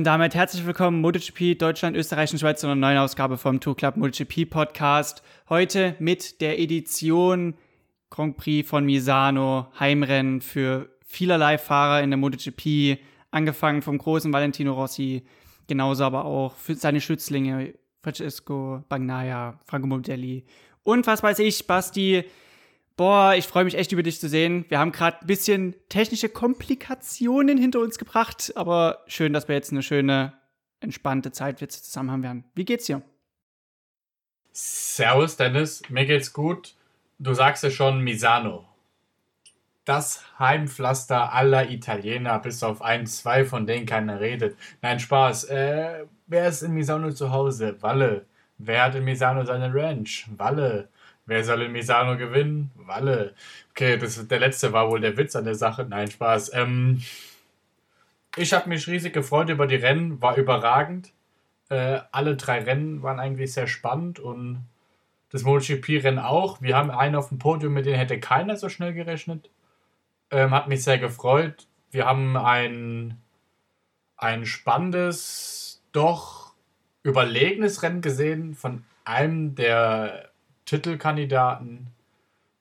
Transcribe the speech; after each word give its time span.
Und 0.00 0.04
damit 0.04 0.34
herzlich 0.34 0.64
willkommen 0.64 1.02
MotoGP 1.02 1.58
Deutschland, 1.58 1.94
Österreich 1.94 2.32
und 2.32 2.38
Schweiz 2.38 2.62
zu 2.62 2.66
einer 2.66 2.74
neuen 2.74 2.96
Ausgabe 2.96 3.36
vom 3.36 3.60
Tour 3.60 3.76
Club 3.76 3.98
MotoGP 3.98 4.48
Podcast. 4.48 5.22
Heute 5.50 5.94
mit 5.98 6.40
der 6.40 6.58
Edition 6.58 7.52
Grand 8.08 8.38
Prix 8.38 8.66
von 8.66 8.86
Misano, 8.86 9.66
Heimrennen 9.78 10.40
für 10.40 10.88
vielerlei 11.04 11.58
Fahrer 11.58 12.02
in 12.02 12.08
der 12.08 12.16
MotoGP, 12.16 12.98
angefangen 13.30 13.82
vom 13.82 13.98
großen 13.98 14.32
Valentino 14.32 14.72
Rossi, 14.72 15.22
genauso 15.66 16.04
aber 16.04 16.24
auch 16.24 16.54
für 16.54 16.76
seine 16.76 17.02
Schützlinge 17.02 17.74
Francesco 18.02 18.82
Bagnaia, 18.88 19.60
Franco 19.66 19.86
Modelli 19.86 20.46
und 20.82 21.06
was 21.06 21.22
weiß 21.22 21.40
ich, 21.40 21.66
Basti. 21.66 22.24
Boah, 23.00 23.34
ich 23.34 23.46
freue 23.46 23.64
mich 23.64 23.78
echt 23.78 23.92
über 23.92 24.02
dich 24.02 24.20
zu 24.20 24.28
sehen. 24.28 24.66
Wir 24.68 24.78
haben 24.78 24.92
gerade 24.92 25.22
ein 25.22 25.26
bisschen 25.26 25.74
technische 25.88 26.28
Komplikationen 26.28 27.56
hinter 27.56 27.80
uns 27.80 27.96
gebracht, 27.96 28.52
aber 28.56 29.04
schön, 29.06 29.32
dass 29.32 29.48
wir 29.48 29.54
jetzt 29.54 29.72
eine 29.72 29.82
schöne, 29.82 30.34
entspannte 30.80 31.32
Zeit 31.32 31.62
jetzt 31.62 31.86
zusammen 31.86 32.10
haben 32.10 32.22
werden. 32.22 32.44
Wie 32.54 32.66
geht's 32.66 32.84
dir? 32.84 33.00
Servus, 34.52 35.38
Dennis. 35.38 35.80
Mir 35.88 36.04
geht's 36.04 36.34
gut. 36.34 36.74
Du 37.18 37.32
sagst 37.32 37.64
ja 37.64 37.70
schon 37.70 38.00
Misano. 38.00 38.68
Das 39.86 40.22
Heimpflaster 40.38 41.32
aller 41.32 41.70
Italiener, 41.70 42.38
bis 42.38 42.62
auf 42.62 42.82
ein, 42.82 43.06
zwei, 43.06 43.46
von 43.46 43.66
denen 43.66 43.86
keiner 43.86 44.20
redet. 44.20 44.58
Nein, 44.82 45.00
Spaß. 45.00 45.44
Äh, 45.44 46.04
wer 46.26 46.48
ist 46.48 46.60
in 46.60 46.74
Misano 46.74 47.10
zu 47.12 47.30
Hause? 47.30 47.80
Walle. 47.80 48.26
Wer 48.58 48.84
hat 48.84 48.94
in 48.94 49.04
Misano 49.04 49.42
seine 49.46 49.72
Ranch? 49.72 50.26
Walle. 50.36 50.90
Wer 51.30 51.44
soll 51.44 51.62
in 51.62 51.70
Misano 51.70 52.16
gewinnen? 52.16 52.72
Walle. 52.74 53.36
Okay, 53.70 53.96
das, 53.98 54.26
der 54.26 54.40
letzte 54.40 54.72
war 54.72 54.90
wohl 54.90 55.00
der 55.00 55.16
Witz 55.16 55.36
an 55.36 55.44
der 55.44 55.54
Sache. 55.54 55.86
Nein, 55.88 56.10
Spaß. 56.10 56.52
Ähm, 56.54 57.04
ich 58.36 58.52
habe 58.52 58.68
mich 58.68 58.88
riesig 58.88 59.12
gefreut 59.12 59.48
über 59.48 59.68
die 59.68 59.76
Rennen, 59.76 60.20
war 60.20 60.36
überragend. 60.36 61.12
Äh, 61.68 62.00
alle 62.10 62.34
drei 62.34 62.64
Rennen 62.64 63.04
waren 63.04 63.20
eigentlich 63.20 63.52
sehr 63.52 63.68
spannend 63.68 64.18
und 64.18 64.66
das 65.30 65.44
MotoGP-Rennen 65.44 66.18
auch. 66.18 66.60
Wir 66.62 66.76
haben 66.76 66.90
einen 66.90 67.14
auf 67.14 67.28
dem 67.28 67.38
Podium, 67.38 67.74
mit 67.74 67.86
dem 67.86 67.94
hätte 67.94 68.18
keiner 68.18 68.56
so 68.56 68.68
schnell 68.68 68.92
gerechnet. 68.92 69.50
Ähm, 70.32 70.50
hat 70.50 70.66
mich 70.66 70.82
sehr 70.82 70.98
gefreut. 70.98 71.68
Wir 71.92 72.06
haben 72.06 72.36
ein, 72.36 73.20
ein 74.16 74.46
spannendes, 74.46 75.80
doch 75.92 76.54
überlegenes 77.04 77.84
Rennen 77.84 78.00
gesehen 78.00 78.56
von 78.56 78.82
einem 79.04 79.54
der 79.54 80.29
Titelkandidaten. 80.70 81.88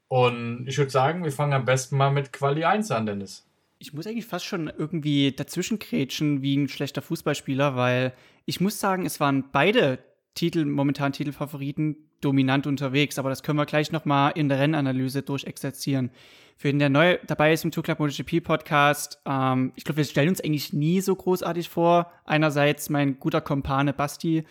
Und 0.07 0.65
ich 0.67 0.77
würde 0.79 0.89
sagen, 0.89 1.23
wir 1.23 1.31
fangen 1.31 1.53
am 1.53 1.65
besten 1.65 1.95
mal 1.95 2.09
mit 2.09 2.33
Quali 2.33 2.63
1 2.63 2.89
an, 2.89 3.05
Dennis. 3.05 3.45
Ich 3.77 3.93
muss 3.93 4.07
eigentlich 4.07 4.25
fast 4.25 4.45
schon 4.45 4.67
irgendwie 4.75 5.31
dazwischen 5.31 5.77
krätschen 5.77 6.41
wie 6.41 6.57
ein 6.57 6.67
schlechter 6.67 7.03
Fußballspieler, 7.03 7.75
weil 7.75 8.13
ich 8.45 8.59
muss 8.59 8.79
sagen, 8.79 9.05
es 9.05 9.19
waren 9.19 9.45
beide 9.51 9.99
Titel, 10.33 10.65
momentan 10.65 11.13
Titelfavoriten, 11.13 11.97
dominant 12.19 12.65
unterwegs. 12.65 13.19
Aber 13.19 13.29
das 13.29 13.43
können 13.43 13.59
wir 13.59 13.67
gleich 13.67 13.91
nochmal 13.91 14.31
in 14.35 14.49
der 14.49 14.59
Rennanalyse 14.59 15.21
durchexerzieren. 15.21 16.09
Für 16.57 16.69
den, 16.69 16.79
der 16.79 16.89
neu 16.89 17.19
dabei 17.27 17.53
ist 17.53 17.63
im 17.63 17.71
Tour 17.71 17.83
Club 17.83 17.99
MotoGP 17.99 18.43
Podcast, 18.43 19.21
ähm, 19.25 19.71
ich 19.75 19.85
glaube, 19.85 19.97
wir 19.97 20.03
stellen 20.03 20.29
uns 20.29 20.41
eigentlich 20.41 20.73
nie 20.73 20.99
so 20.99 21.15
großartig 21.15 21.69
vor. 21.69 22.11
Einerseits 22.25 22.89
mein 22.89 23.19
guter 23.19 23.39
Kompane 23.39 23.93
Basti, 23.93 24.45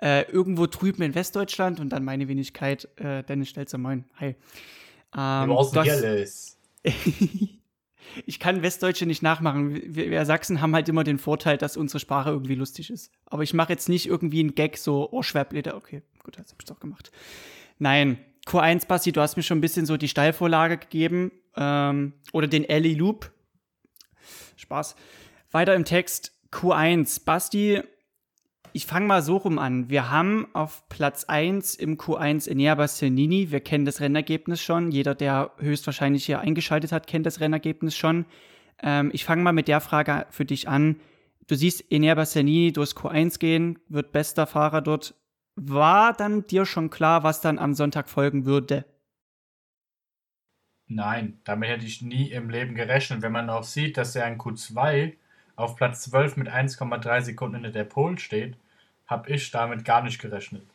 äh, 0.00 0.22
irgendwo 0.30 0.66
drüben 0.66 1.02
in 1.02 1.14
Westdeutschland 1.14 1.80
und 1.80 1.90
dann 1.90 2.04
meine 2.04 2.28
Wenigkeit, 2.28 2.88
äh, 2.96 3.22
Dennis 3.22 3.50
Stelzer, 3.50 3.78
moin, 3.78 4.04
hi. 4.18 4.36
Ähm, 5.16 5.48
du 5.48 5.70
das, 5.72 6.58
ich 8.26 8.38
kann 8.38 8.62
Westdeutsche 8.62 9.06
nicht 9.06 9.22
nachmachen. 9.22 9.74
Wir, 9.94 10.10
wir, 10.10 10.24
Sachsen 10.24 10.60
haben 10.60 10.74
halt 10.74 10.88
immer 10.88 11.04
den 11.04 11.18
Vorteil, 11.18 11.58
dass 11.58 11.76
unsere 11.76 12.00
Sprache 12.00 12.30
irgendwie 12.30 12.54
lustig 12.54 12.90
ist. 12.90 13.10
Aber 13.26 13.42
ich 13.42 13.54
mache 13.54 13.72
jetzt 13.72 13.88
nicht 13.88 14.06
irgendwie 14.06 14.40
einen 14.40 14.54
Gag 14.54 14.76
so, 14.76 15.08
oh, 15.10 15.22
Schwerbleder. 15.22 15.76
Okay, 15.76 16.02
gut, 16.22 16.38
das 16.38 16.52
hab 16.52 16.60
ich 16.60 16.66
doch 16.66 16.80
gemacht. 16.80 17.10
Nein, 17.78 18.18
Q1, 18.46 18.86
Basti, 18.86 19.12
du 19.12 19.20
hast 19.20 19.36
mir 19.36 19.42
schon 19.42 19.58
ein 19.58 19.62
bisschen 19.62 19.86
so 19.86 19.96
die 19.96 20.08
Steilvorlage 20.08 20.78
gegeben. 20.78 21.32
Ähm, 21.56 22.12
oder 22.32 22.46
den 22.46 22.64
Ellie 22.64 22.94
Loop. 22.94 23.32
Spaß. 24.56 24.96
Weiter 25.50 25.74
im 25.74 25.84
Text. 25.84 26.32
Q1, 26.52 27.24
Basti, 27.24 27.82
ich 28.76 28.84
fange 28.84 29.06
mal 29.06 29.22
so 29.22 29.38
rum 29.38 29.58
an. 29.58 29.88
Wir 29.88 30.10
haben 30.10 30.48
auf 30.52 30.86
Platz 30.90 31.24
1 31.24 31.76
im 31.76 31.96
Q1 31.96 32.46
Enea 32.46 32.74
Bastianini. 32.74 33.50
Wir 33.50 33.60
kennen 33.60 33.86
das 33.86 34.02
Rennergebnis 34.02 34.60
schon. 34.60 34.90
Jeder, 34.90 35.14
der 35.14 35.52
höchstwahrscheinlich 35.56 36.26
hier 36.26 36.40
eingeschaltet 36.40 36.92
hat, 36.92 37.06
kennt 37.06 37.24
das 37.24 37.40
Rennergebnis 37.40 37.96
schon. 37.96 38.26
Ähm, 38.82 39.08
ich 39.14 39.24
fange 39.24 39.42
mal 39.42 39.54
mit 39.54 39.68
der 39.68 39.80
Frage 39.80 40.26
für 40.28 40.44
dich 40.44 40.68
an. 40.68 41.00
Du 41.46 41.54
siehst 41.54 41.90
Enea 41.90 42.14
Bastianini 42.14 42.70
durchs 42.70 42.94
Q1 42.94 43.38
gehen, 43.38 43.78
wird 43.88 44.12
bester 44.12 44.46
Fahrer 44.46 44.82
dort. 44.82 45.14
War 45.54 46.12
dann 46.12 46.46
dir 46.46 46.66
schon 46.66 46.90
klar, 46.90 47.22
was 47.22 47.40
dann 47.40 47.58
am 47.58 47.72
Sonntag 47.72 48.10
folgen 48.10 48.44
würde? 48.44 48.84
Nein, 50.86 51.40
damit 51.44 51.70
hätte 51.70 51.86
ich 51.86 52.02
nie 52.02 52.30
im 52.30 52.50
Leben 52.50 52.74
gerechnet. 52.74 53.22
Wenn 53.22 53.32
man 53.32 53.48
auch 53.48 53.64
sieht, 53.64 53.96
dass 53.96 54.14
er 54.14 54.28
in 54.28 54.36
Q2 54.36 55.14
auf 55.54 55.76
Platz 55.76 56.02
12 56.02 56.36
mit 56.36 56.48
1,3 56.50 57.22
Sekunden 57.22 57.54
hinter 57.54 57.70
der 57.70 57.84
Pole 57.84 58.18
steht, 58.18 58.58
habe 59.06 59.30
ich 59.30 59.50
damit 59.50 59.84
gar 59.84 60.02
nicht 60.02 60.20
gerechnet. 60.20 60.66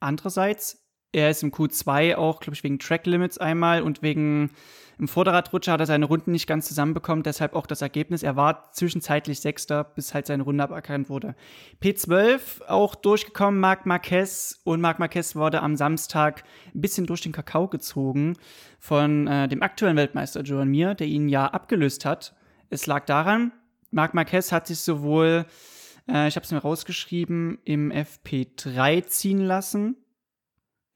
Andererseits, 0.00 0.84
er 1.12 1.30
ist 1.30 1.42
im 1.42 1.52
Q2 1.52 2.16
auch, 2.16 2.40
glaube 2.40 2.54
ich, 2.54 2.62
wegen 2.62 2.78
Track 2.78 3.06
Limits 3.06 3.38
einmal 3.38 3.82
und 3.82 4.02
wegen 4.02 4.50
im 4.98 5.06
Vorderradrutscher 5.06 5.72
hat 5.72 5.80
er 5.80 5.86
seine 5.86 6.06
Runden 6.06 6.32
nicht 6.32 6.48
ganz 6.48 6.66
zusammenbekommen, 6.66 7.22
deshalb 7.22 7.54
auch 7.54 7.66
das 7.66 7.82
Ergebnis. 7.82 8.24
Er 8.24 8.34
war 8.34 8.72
zwischenzeitlich 8.72 9.38
Sechster, 9.40 9.84
bis 9.84 10.12
halt 10.12 10.26
seine 10.26 10.42
Runde 10.42 10.64
aberkannt 10.64 11.08
wurde. 11.08 11.36
P12 11.80 12.64
auch 12.66 12.96
durchgekommen, 12.96 13.60
Marc 13.60 13.86
Marquez 13.86 14.60
und 14.64 14.80
Marc 14.80 14.98
Marquez 14.98 15.36
wurde 15.36 15.62
am 15.62 15.76
Samstag 15.76 16.42
ein 16.74 16.80
bisschen 16.80 17.06
durch 17.06 17.20
den 17.20 17.30
Kakao 17.30 17.68
gezogen 17.68 18.34
von 18.80 19.28
äh, 19.28 19.46
dem 19.46 19.62
aktuellen 19.62 19.96
Weltmeister 19.96 20.42
Joan 20.42 20.68
Mir, 20.68 20.94
der 20.94 21.06
ihn 21.06 21.28
ja 21.28 21.46
abgelöst 21.46 22.04
hat. 22.04 22.34
Es 22.68 22.86
lag 22.86 23.04
daran, 23.06 23.52
Marc 23.92 24.14
Marquez 24.14 24.50
hat 24.50 24.66
sich 24.66 24.80
sowohl 24.80 25.46
äh, 26.08 26.28
ich 26.28 26.36
habe 26.36 26.44
es 26.44 26.52
mir 26.52 26.58
rausgeschrieben, 26.58 27.58
im 27.64 27.92
FP3 27.92 29.06
ziehen 29.06 29.40
lassen. 29.40 29.96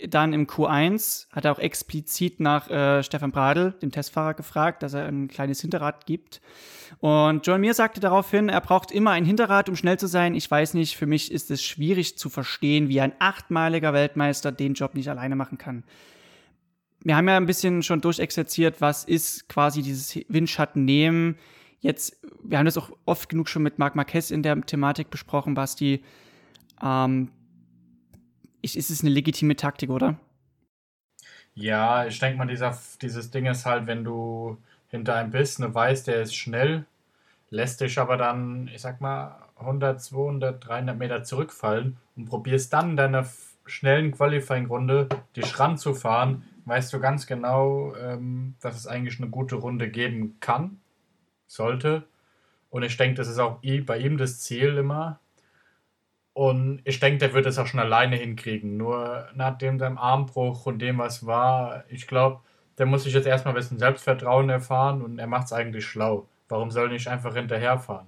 Dann 0.08 0.32
im 0.32 0.46
Q1 0.46 1.28
hat 1.30 1.44
er 1.44 1.52
auch 1.52 1.60
explizit 1.60 2.40
nach 2.40 2.68
äh, 2.68 3.04
Stefan 3.04 3.30
Bradl, 3.30 3.72
dem 3.82 3.92
Testfahrer, 3.92 4.34
gefragt, 4.34 4.82
dass 4.82 4.94
er 4.94 5.06
ein 5.06 5.28
kleines 5.28 5.60
Hinterrad 5.60 6.06
gibt. 6.06 6.40
Und 6.98 7.46
John 7.46 7.60
Mir 7.60 7.74
sagte 7.74 8.00
daraufhin, 8.00 8.48
er 8.48 8.60
braucht 8.60 8.90
immer 8.90 9.12
ein 9.12 9.24
Hinterrad, 9.24 9.68
um 9.68 9.76
schnell 9.76 9.98
zu 9.98 10.08
sein. 10.08 10.34
Ich 10.34 10.50
weiß 10.50 10.74
nicht, 10.74 10.96
für 10.96 11.06
mich 11.06 11.30
ist 11.30 11.50
es 11.50 11.62
schwierig 11.62 12.18
zu 12.18 12.30
verstehen, 12.30 12.88
wie 12.88 13.00
ein 13.00 13.12
achtmaliger 13.20 13.92
Weltmeister 13.92 14.50
den 14.50 14.74
Job 14.74 14.94
nicht 14.94 15.08
alleine 15.08 15.36
machen 15.36 15.58
kann. 15.58 15.84
Wir 17.04 17.16
haben 17.16 17.28
ja 17.28 17.36
ein 17.36 17.46
bisschen 17.46 17.82
schon 17.82 18.00
durchexerziert, 18.00 18.80
was 18.80 19.04
ist 19.04 19.48
quasi 19.48 19.82
dieses 19.82 20.18
Windschatten 20.28 20.84
nehmen 20.84 21.36
jetzt, 21.82 22.16
wir 22.43 22.59
haben 22.59 22.65
das 22.65 22.78
auch 22.78 22.91
oft 23.04 23.28
genug 23.28 23.48
schon 23.48 23.62
mit 23.62 23.78
Marc 23.78 23.94
Marquez 23.94 24.31
in 24.31 24.43
der 24.43 24.60
Thematik 24.62 25.10
besprochen, 25.10 25.54
Basti. 25.54 26.03
Ähm, 26.82 27.31
ist, 28.62 28.76
ist 28.76 28.91
es 28.91 29.03
eine 29.03 29.10
legitime 29.10 29.56
Taktik, 29.56 29.91
oder? 29.91 30.19
Ja, 31.54 32.06
ich 32.06 32.19
denke 32.19 32.38
mal, 32.38 32.47
dieser, 32.47 32.78
dieses 33.03 33.31
Ding 33.31 33.47
ist 33.47 33.66
halt, 33.66 33.87
wenn 33.87 34.04
du 34.04 34.56
hinter 34.88 35.16
einem 35.16 35.31
bist 35.31 35.60
und 35.60 35.75
weißt, 35.75 36.06
der 36.06 36.22
ist 36.22 36.34
schnell, 36.34 36.87
lässt 37.50 37.81
dich 37.81 37.99
aber 37.99 38.16
dann, 38.16 38.69
ich 38.69 38.81
sag 38.81 39.00
mal, 39.00 39.37
100, 39.59 40.00
200, 40.00 40.66
300 40.66 40.97
Meter 40.99 41.25
zurückfallen 41.25 41.99
und 42.17 42.25
probierst 42.25 42.73
dann 42.73 42.96
deine 42.96 43.28
schnellen 43.67 44.12
Qualifying-Runde 44.12 45.08
dich 45.37 45.58
ranzufahren, 45.58 46.44
weißt 46.64 46.93
du 46.93 47.00
ganz 47.00 47.26
genau, 47.26 47.94
ähm, 47.96 48.55
dass 48.61 48.76
es 48.76 48.87
eigentlich 48.87 49.20
eine 49.20 49.31
gute 49.31 49.56
Runde 49.56 49.90
geben 49.90 50.38
kann 50.40 50.78
sollte. 51.52 52.04
Und 52.70 52.82
ich 52.82 52.96
denke, 52.96 53.16
das 53.16 53.28
ist 53.28 53.38
auch 53.38 53.60
bei 53.87 53.99
ihm 53.99 54.16
das 54.16 54.40
Ziel 54.40 54.76
immer. 54.78 55.20
Und 56.32 56.81
ich 56.84 56.99
denke, 56.99 57.19
der 57.19 57.34
wird 57.34 57.44
es 57.46 57.58
auch 57.58 57.66
schon 57.66 57.81
alleine 57.81 58.16
hinkriegen. 58.16 58.76
Nur 58.76 59.28
nach 59.34 59.58
dem 59.58 59.78
seinem 59.78 59.99
Armbruch 59.99 60.64
und 60.64 60.78
dem, 60.78 60.99
was 60.99 61.26
war, 61.26 61.84
ich 61.88 62.06
glaube, 62.06 62.40
der 62.78 62.87
muss 62.87 63.04
sich 63.04 63.12
jetzt 63.12 63.26
erstmal 63.26 63.52
ein 63.52 63.56
bisschen 63.56 63.78
Selbstvertrauen 63.78 64.49
erfahren 64.49 65.02
und 65.02 65.19
er 65.19 65.26
macht 65.26 65.46
es 65.46 65.52
eigentlich 65.52 65.84
schlau. 65.84 66.26
Warum 66.49 66.70
soll 66.70 66.87
er 66.87 66.93
nicht 66.93 67.08
einfach 67.08 67.34
hinterherfahren? 67.34 68.06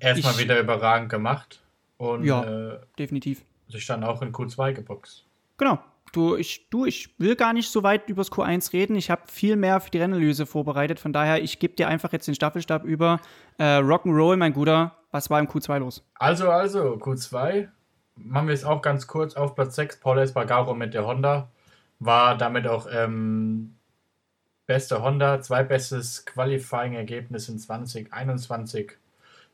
Erstmal 0.00 0.38
wieder 0.38 0.58
überragend 0.58 1.10
gemacht 1.10 1.60
und 1.98 2.24
ja, 2.24 2.42
äh, 2.42 2.80
definitiv. 2.98 3.42
sich 3.68 3.86
dann 3.86 4.02
auch 4.04 4.22
in 4.22 4.32
Q2 4.32 4.72
geboxt. 4.72 5.26
Genau, 5.58 5.78
Du 6.12 6.36
ich, 6.36 6.68
du, 6.68 6.84
ich 6.84 7.18
will 7.18 7.36
gar 7.36 7.54
nicht 7.54 7.70
so 7.70 7.82
weit 7.82 8.08
übers 8.08 8.30
Q1 8.30 8.72
reden. 8.74 8.96
Ich 8.96 9.10
habe 9.10 9.22
viel 9.26 9.56
mehr 9.56 9.80
für 9.80 9.90
die 9.90 9.98
Rennanalyse 9.98 10.44
vorbereitet. 10.44 11.00
Von 11.00 11.14
daher, 11.14 11.42
ich 11.42 11.58
gebe 11.58 11.74
dir 11.74 11.88
einfach 11.88 12.12
jetzt 12.12 12.28
den 12.28 12.34
Staffelstab 12.34 12.84
über. 12.84 13.18
Äh, 13.58 13.78
Rock'n'Roll, 13.78 14.36
mein 14.36 14.52
Guter. 14.52 14.96
Was 15.10 15.30
war 15.30 15.40
im 15.40 15.48
Q2 15.48 15.78
los? 15.78 16.04
Also, 16.14 16.50
also, 16.50 16.96
Q2. 16.96 17.68
Machen 18.16 18.48
wir 18.48 18.54
es 18.54 18.64
auch 18.64 18.82
ganz 18.82 19.06
kurz. 19.06 19.34
Auf 19.34 19.54
Platz 19.54 19.74
6, 19.76 20.00
Paul 20.00 20.18
Espargaro 20.18 20.74
mit 20.74 20.92
der 20.92 21.06
Honda. 21.06 21.50
War 21.98 22.36
damit 22.36 22.66
auch 22.66 22.86
ähm, 22.92 23.76
beste 24.66 25.02
Honda. 25.02 25.40
Zweitbestes 25.40 26.26
Qualifying-Ergebnis 26.26 27.48
in 27.48 27.58
2021. 27.58 28.92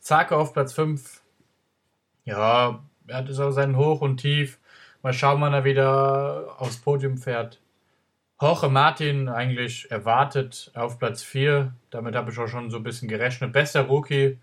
Zarko 0.01 0.37
auf 0.37 0.53
Platz 0.53 0.73
5. 0.73 1.23
Ja, 2.25 2.83
er 3.07 3.17
hat 3.17 3.29
es 3.29 3.39
auch 3.39 3.53
seinen 3.53 3.77
Hoch 3.77 4.01
und 4.01 4.19
Tief. 4.19 4.59
Mal 5.09 5.15
schauen, 5.15 5.41
wann 5.41 5.55
er 5.55 5.65
wieder 5.65 6.57
aufs 6.59 6.77
Podium 6.77 7.17
fährt. 7.17 7.63
Jorge 8.39 8.69
Martin 8.69 9.31
eigentlich 9.31 9.91
erwartet 9.91 10.71
auf 10.75 10.99
Platz 10.99 11.23
4. 11.23 11.73
Damit 11.89 12.15
habe 12.15 12.31
ich 12.31 12.39
auch 12.39 12.47
schon 12.47 12.71
so 12.71 12.77
ein 12.77 12.83
bisschen 12.83 13.09
gerechnet. 13.09 13.55
Bester 13.55 13.87
Rookie. 13.87 14.37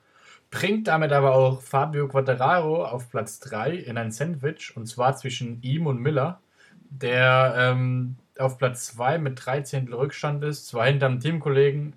Bringt 0.50 0.88
damit 0.88 1.12
aber 1.12 1.36
auch 1.36 1.62
Fabio 1.62 2.08
Quattararo 2.08 2.84
auf 2.84 3.12
Platz 3.12 3.40
3 3.42 3.76
in 3.76 4.00
ein 4.00 4.10
Sandwich. 4.10 4.76
Und 4.76 4.88
zwar 4.88 5.16
zwischen 5.16 5.62
ihm 5.62 5.86
und 5.86 6.02
Miller, 6.02 6.42
der 6.90 7.54
ähm, 7.56 8.16
auf 8.40 8.58
Platz 8.58 8.88
2 8.88 9.20
mit 9.20 9.46
13 9.46 9.94
Rückstand 9.94 10.44
ist. 10.44 10.66
Zwar 10.66 10.88
hinterm 10.88 11.20
Teamkollegen, 11.20 11.94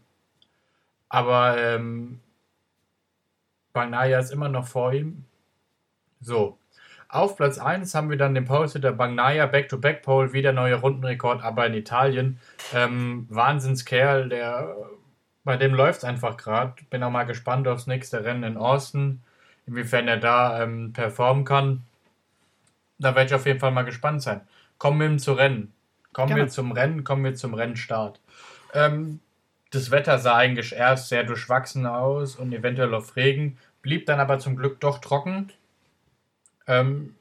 aber 1.08 1.56
ähm, 1.56 2.20
Banaya 3.72 4.18
ist 4.18 4.30
immer 4.30 4.50
noch 4.50 4.66
vor 4.66 4.92
ihm. 4.92 5.24
So, 6.20 6.58
auf 7.08 7.36
Platz 7.36 7.58
1 7.58 7.94
haben 7.94 8.10
wir 8.10 8.18
dann 8.18 8.34
den 8.34 8.44
Post 8.44 8.82
der 8.82 8.92
Bagnaia 8.92 9.46
Back-to-Back-Pole, 9.46 10.32
wieder 10.32 10.52
neuer 10.52 10.78
Rundenrekord, 10.78 11.42
aber 11.42 11.66
in 11.66 11.74
Italien. 11.74 12.38
Ähm, 12.74 13.26
Wahnsinnskerl, 13.30 14.28
der, 14.28 14.76
bei 15.42 15.56
dem 15.56 15.72
läuft 15.72 15.98
es 15.98 16.04
einfach 16.04 16.36
gerade. 16.36 16.74
Bin 16.90 17.02
auch 17.02 17.10
mal 17.10 17.24
gespannt 17.24 17.66
aufs 17.66 17.86
nächste 17.86 18.24
Rennen 18.24 18.42
in 18.42 18.56
Austin, 18.58 19.22
inwiefern 19.66 20.06
er 20.06 20.18
da 20.18 20.62
ähm, 20.62 20.92
performen 20.92 21.44
kann. 21.44 21.84
Da 22.98 23.14
werde 23.14 23.28
ich 23.28 23.34
auf 23.34 23.46
jeden 23.46 23.60
Fall 23.60 23.70
mal 23.70 23.84
gespannt 23.84 24.22
sein. 24.22 24.42
Kommen 24.76 25.00
wir 25.00 25.18
zu 25.18 25.32
Rennen. 25.32 25.72
Kommen 26.12 26.28
Gerne. 26.28 26.42
wir 26.42 26.48
zum 26.48 26.72
Rennen, 26.72 27.04
kommen 27.04 27.24
wir 27.24 27.34
zum 27.34 27.54
Rennstart. 27.54 28.20
Ähm, 28.74 29.20
das 29.70 29.90
Wetter 29.90 30.18
sah 30.18 30.36
eigentlich 30.36 30.74
erst 30.74 31.08
sehr 31.08 31.24
durchwachsen 31.24 31.86
aus 31.86 32.36
und 32.36 32.52
eventuell 32.52 32.94
auf 32.94 33.16
Regen, 33.16 33.58
blieb 33.82 34.06
dann 34.06 34.20
aber 34.20 34.38
zum 34.38 34.56
Glück 34.56 34.80
doch 34.80 34.98
trocken. 34.98 35.50
Ähm, 36.68 37.14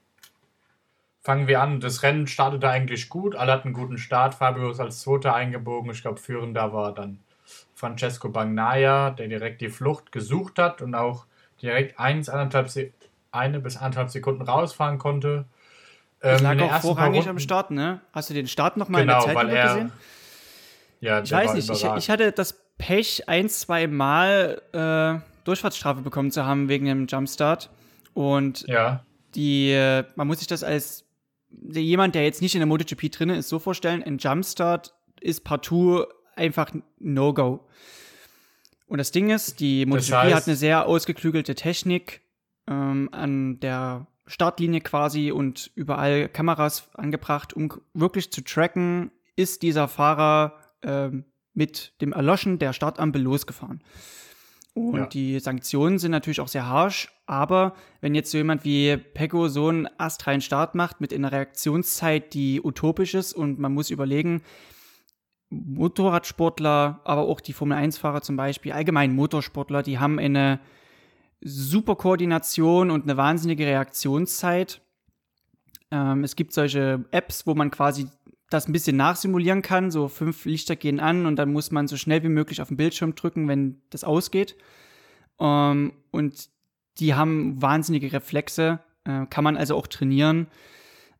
fangen 1.22 1.48
wir 1.48 1.62
an. 1.62 1.80
Das 1.80 2.04
Rennen 2.04 2.28
startete 2.28 2.70
eigentlich 2.70 3.10
gut. 3.10 3.36
Alle 3.36 3.54
hatten 3.54 3.70
einen 3.70 3.74
guten 3.74 3.98
Start. 3.98 4.36
Fabio 4.36 4.70
ist 4.70 4.80
als 4.80 5.02
Zweiter 5.02 5.34
eingebogen. 5.34 5.90
Ich 5.92 6.02
glaube, 6.02 6.20
führender 6.20 6.74
war 6.74 6.94
dann 6.94 7.20
Francesco 7.74 8.30
Bagnaia, 8.30 9.12
der 9.12 9.28
direkt 9.28 9.62
die 9.62 9.70
Flucht 9.70 10.12
gesucht 10.12 10.60
hat 10.60 10.82
und 10.82 10.94
auch 10.94 11.26
direkt 11.62 12.00
eins, 12.00 12.30
anderthalb, 12.30 12.70
eine 13.32 13.60
bis 13.60 13.78
anderthalb 13.78 14.10
Sekunden 14.10 14.44
rausfahren 14.44 15.00
konnte. 15.00 15.46
Ähm, 16.22 16.44
lag 16.44 16.62
auch 16.62 16.82
vorrangig 16.82 17.28
am 17.28 17.40
Start, 17.40 17.72
ne? 17.72 18.02
Hast 18.12 18.30
du 18.30 18.34
den 18.34 18.48
Start 18.48 18.78
nochmal 18.78 19.02
genau, 19.02 19.24
in 19.24 19.28
der 19.28 19.36
Zeit 19.36 19.50
er, 19.50 19.68
gesehen? 19.68 19.92
Ja, 21.00 21.22
ich 21.22 21.32
weiß 21.32 21.54
nicht, 21.54 21.70
ich, 21.70 21.84
ich, 21.84 22.10
hatte 22.10 22.32
das 22.32 22.54
Pech, 22.78 23.30
ein, 23.30 23.50
zwei 23.50 23.86
Mal 23.88 24.62
äh, 24.74 25.20
Durchfahrtsstrafe 25.44 26.02
bekommen 26.02 26.32
zu 26.32 26.46
haben 26.46 26.70
wegen 26.70 26.86
dem 26.86 27.06
Jumpstart. 27.06 27.70
Und 28.14 28.66
ja 28.68 29.02
die, 29.38 30.04
man 30.16 30.28
muss 30.28 30.40
sich 30.40 30.48
das 30.48 30.64
als 30.64 31.06
jemand, 31.50 32.16
der 32.16 32.24
jetzt 32.24 32.42
nicht 32.42 32.56
in 32.56 32.60
der 32.60 32.68
MotoGP 32.68 33.12
drin 33.12 33.30
ist, 33.30 33.48
so 33.48 33.60
vorstellen, 33.60 34.04
ein 34.04 34.18
Jumpstart 34.18 34.94
ist 35.22 35.44
partout 35.44 36.06
einfach 36.36 36.72
No-Go. 37.00 37.66
Und 38.88 38.98
das 38.98 39.12
Ding 39.12 39.30
ist, 39.30 39.60
die 39.60 39.86
MotoGP 39.86 40.10
das 40.10 40.18
heißt, 40.18 40.36
hat 40.36 40.48
eine 40.48 40.56
sehr 40.56 40.86
ausgeklügelte 40.86 41.56
Technik 41.56 42.22
ähm, 42.68 43.10
an 43.12 43.60
der 43.60 44.08
Startlinie 44.26 44.82
quasi 44.82 45.32
und 45.32 45.72
überall 45.76 46.28
Kameras 46.28 46.90
angebracht, 46.94 47.54
um 47.54 47.72
wirklich 47.94 48.32
zu 48.32 48.44
tracken, 48.44 49.12
ist 49.36 49.62
dieser 49.62 49.88
Fahrer 49.88 50.54
ähm, 50.84 51.26
mit 51.54 51.94
dem 52.02 52.12
Erloschen 52.12 52.60
der 52.60 52.74
Startampel 52.74 53.22
losgefahren. 53.22 53.82
Und 54.74 54.98
ja. 54.98 55.06
die 55.08 55.40
Sanktionen 55.40 55.98
sind 55.98 56.12
natürlich 56.12 56.40
auch 56.40 56.48
sehr 56.48 56.68
harsch, 56.68 57.10
aber 57.28 57.76
wenn 58.02 58.16
jetzt 58.16 58.32
so 58.32 58.38
jemand 58.38 58.64
wie 58.64 58.98
Pecco 58.98 59.50
so 59.50 59.68
einen 59.68 59.88
astreinen 59.98 60.42
Start 60.42 60.76
macht 60.76 61.02
mit 61.02 61.14
einer 61.14 61.32
Reaktionszeit, 61.32 62.34
die 62.34 62.62
utopisch 62.64 63.14
ist 63.14 63.34
und 63.34 63.60
man 63.60 63.74
muss 63.74 63.90
überlegen, 63.90 64.42
Motorradsportler, 65.50 67.02
aber 67.04 67.22
auch 67.22 67.42
die 67.42 67.54
Formel-1-Fahrer 67.54 68.22
zum 68.22 68.38
Beispiel, 68.38 68.72
allgemein 68.72 69.14
Motorsportler, 69.14 69.84
die 69.84 70.00
haben 70.00 70.20
eine 70.20 70.60
super 71.42 71.96
Koordination 71.96 72.92
und 72.92 73.04
eine 73.04 73.18
wahnsinnige 73.18 73.66
Reaktionszeit. 73.66 74.82
Ähm, 75.92 76.24
es 76.24 76.36
gibt 76.36 76.54
solche 76.54 77.06
Apps, 77.12 77.46
wo 77.46 77.56
man 77.56 77.72
quasi 77.72 78.08
das 78.50 78.68
ein 78.68 78.74
bisschen 78.74 78.98
nachsimulieren 78.98 79.62
kann. 79.62 79.92
So 79.92 80.08
fünf 80.08 80.46
Lichter 80.46 80.76
gehen 80.76 81.00
an 81.00 81.26
und 81.26 81.36
dann 81.36 81.52
muss 81.52 81.72
man 81.72 81.88
so 81.88 81.98
schnell 81.98 82.24
wie 82.24 82.30
möglich 82.30 82.62
auf 82.62 82.70
den 82.70 82.78
Bildschirm 82.78 83.16
drücken, 83.16 83.48
wenn 83.48 83.82
das 83.90 84.04
ausgeht. 84.04 84.56
Ähm, 85.40 85.94
und 86.12 86.50
die 87.00 87.16
haben 87.16 87.62
wahnsinnige 87.62 88.12
Reflexe, 88.12 88.80
äh, 89.06 89.26
kann 89.28 89.44
man 89.44 89.58
also 89.58 89.76
auch 89.76 89.88
trainieren. 89.88 90.48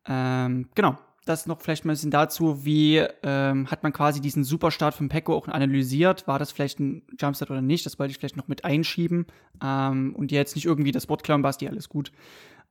Ähm, 0.06 0.68
genau, 0.74 0.98
das 1.28 1.46
noch 1.46 1.60
vielleicht 1.60 1.84
mal 1.84 1.92
ein 1.92 1.94
bisschen 1.94 2.10
dazu, 2.10 2.64
wie 2.64 3.04
ähm, 3.22 3.70
hat 3.70 3.82
man 3.82 3.92
quasi 3.92 4.20
diesen 4.20 4.44
Superstart 4.44 4.94
von 4.94 5.08
Pecco 5.08 5.36
auch 5.36 5.46
analysiert? 5.48 6.26
War 6.26 6.38
das 6.38 6.52
vielleicht 6.52 6.80
ein 6.80 7.02
Jumpstart 7.18 7.50
oder 7.50 7.60
nicht? 7.60 7.84
Das 7.84 7.98
wollte 7.98 8.12
ich 8.12 8.18
vielleicht 8.18 8.36
noch 8.36 8.48
mit 8.48 8.64
einschieben. 8.64 9.26
Ähm, 9.62 10.14
und 10.16 10.32
jetzt 10.32 10.54
nicht 10.54 10.64
irgendwie 10.64 10.92
das 10.92 11.08
Wort 11.08 11.22
klauen, 11.22 11.42
Basti, 11.42 11.68
alles 11.68 11.88
gut. 11.88 12.12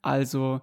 Also, 0.01 0.61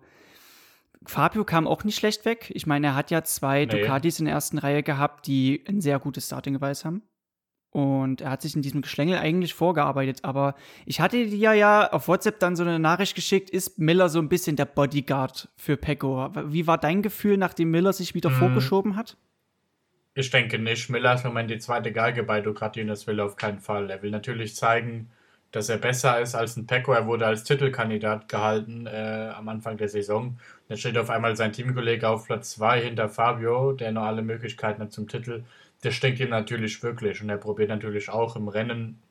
Fabio 1.06 1.44
kam 1.44 1.66
auch 1.66 1.84
nicht 1.84 1.96
schlecht 1.96 2.24
weg. 2.24 2.50
Ich 2.54 2.66
meine, 2.66 2.88
er 2.88 2.94
hat 2.94 3.10
ja 3.10 3.22
zwei 3.22 3.64
nee. 3.64 3.80
Ducatis 3.80 4.18
in 4.18 4.24
der 4.24 4.34
ersten 4.34 4.58
Reihe 4.58 4.82
gehabt, 4.82 5.26
die 5.26 5.62
ein 5.68 5.80
sehr 5.80 5.98
gutes 5.98 6.26
Starting-Geweiß 6.26 6.84
haben. 6.84 7.02
Und 7.74 8.20
er 8.20 8.30
hat 8.30 8.40
sich 8.40 8.54
in 8.54 8.62
diesem 8.62 8.82
Geschlängel 8.82 9.18
eigentlich 9.18 9.52
vorgearbeitet. 9.52 10.20
Aber 10.22 10.54
ich 10.86 11.00
hatte 11.00 11.26
dir 11.26 11.54
ja 11.54 11.90
auf 11.90 12.06
WhatsApp 12.06 12.38
dann 12.38 12.54
so 12.54 12.62
eine 12.62 12.78
Nachricht 12.78 13.16
geschickt, 13.16 13.50
ist 13.50 13.80
Miller 13.80 14.08
so 14.08 14.20
ein 14.20 14.28
bisschen 14.28 14.54
der 14.54 14.66
Bodyguard 14.66 15.48
für 15.56 15.76
Pecco? 15.76 16.30
Wie 16.46 16.68
war 16.68 16.78
dein 16.78 17.02
Gefühl, 17.02 17.36
nachdem 17.36 17.72
Miller 17.72 17.92
sich 17.92 18.14
wieder 18.14 18.30
hm. 18.30 18.36
vorgeschoben 18.36 18.94
hat? 18.94 19.16
Ich 20.14 20.30
denke 20.30 20.60
nicht. 20.60 20.88
Miller 20.88 21.14
ist 21.14 21.24
im 21.24 21.30
Moment 21.30 21.50
die 21.50 21.58
zweite 21.58 21.90
Geige 21.90 22.22
bei 22.22 22.40
Ducati 22.40 22.80
und 22.80 22.86
das 22.86 23.08
will 23.08 23.18
er 23.18 23.24
auf 23.24 23.34
keinen 23.34 23.58
Fall. 23.58 23.90
Er 23.90 24.00
will 24.02 24.12
natürlich 24.12 24.54
zeigen, 24.54 25.10
dass 25.50 25.68
er 25.68 25.78
besser 25.78 26.20
ist 26.20 26.36
als 26.36 26.56
ein 26.56 26.68
Pecco. 26.68 26.92
Er 26.92 27.08
wurde 27.08 27.26
als 27.26 27.42
Titelkandidat 27.42 28.28
gehalten 28.28 28.86
äh, 28.86 29.32
am 29.34 29.48
Anfang 29.48 29.78
der 29.78 29.88
Saison. 29.88 30.38
Dann 30.68 30.78
steht 30.78 30.96
auf 30.96 31.10
einmal 31.10 31.34
sein 31.34 31.52
Teamkollege 31.52 32.08
auf 32.08 32.26
Platz 32.26 32.52
2 32.52 32.82
hinter 32.82 33.08
Fabio, 33.08 33.72
der 33.72 33.90
noch 33.90 34.04
alle 34.04 34.22
Möglichkeiten 34.22 34.80
hat 34.80 34.92
zum 34.92 35.08
Titel. 35.08 35.42
Das 35.84 35.94
stinkt 35.94 36.20
ihm 36.20 36.30
natürlich 36.30 36.82
wirklich 36.82 37.20
und 37.22 37.28
er 37.28 37.36
probiert 37.36 37.68
natürlich 37.68 38.10
auch 38.10 38.36
im 38.36 38.48
Rennen 38.48 39.02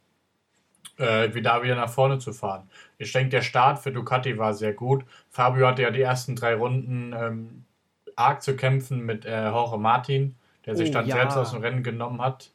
äh, 0.97 1.33
wieder, 1.33 1.63
wieder 1.63 1.75
nach 1.75 1.89
vorne 1.89 2.19
zu 2.19 2.33
fahren. 2.33 2.69
Ich 2.97 3.11
denke, 3.11 3.29
der 3.29 3.41
Start 3.41 3.79
für 3.79 3.91
Ducati 3.91 4.37
war 4.37 4.53
sehr 4.53 4.73
gut. 4.73 5.05
Fabio 5.29 5.67
hatte 5.67 5.81
ja 5.81 5.91
die 5.91 6.01
ersten 6.01 6.35
drei 6.35 6.55
Runden 6.55 7.13
ähm, 7.13 7.65
arg 8.15 8.41
zu 8.41 8.55
kämpfen 8.55 9.05
mit 9.05 9.25
äh, 9.25 9.49
Jorge 9.49 9.77
Martin, 9.77 10.35
der 10.65 10.75
sich 10.75 10.89
oh, 10.89 10.93
dann 10.93 11.07
ja. 11.07 11.15
selbst 11.15 11.37
aus 11.37 11.51
dem 11.51 11.61
Rennen 11.61 11.83
genommen 11.83 12.21
hat. 12.21 12.51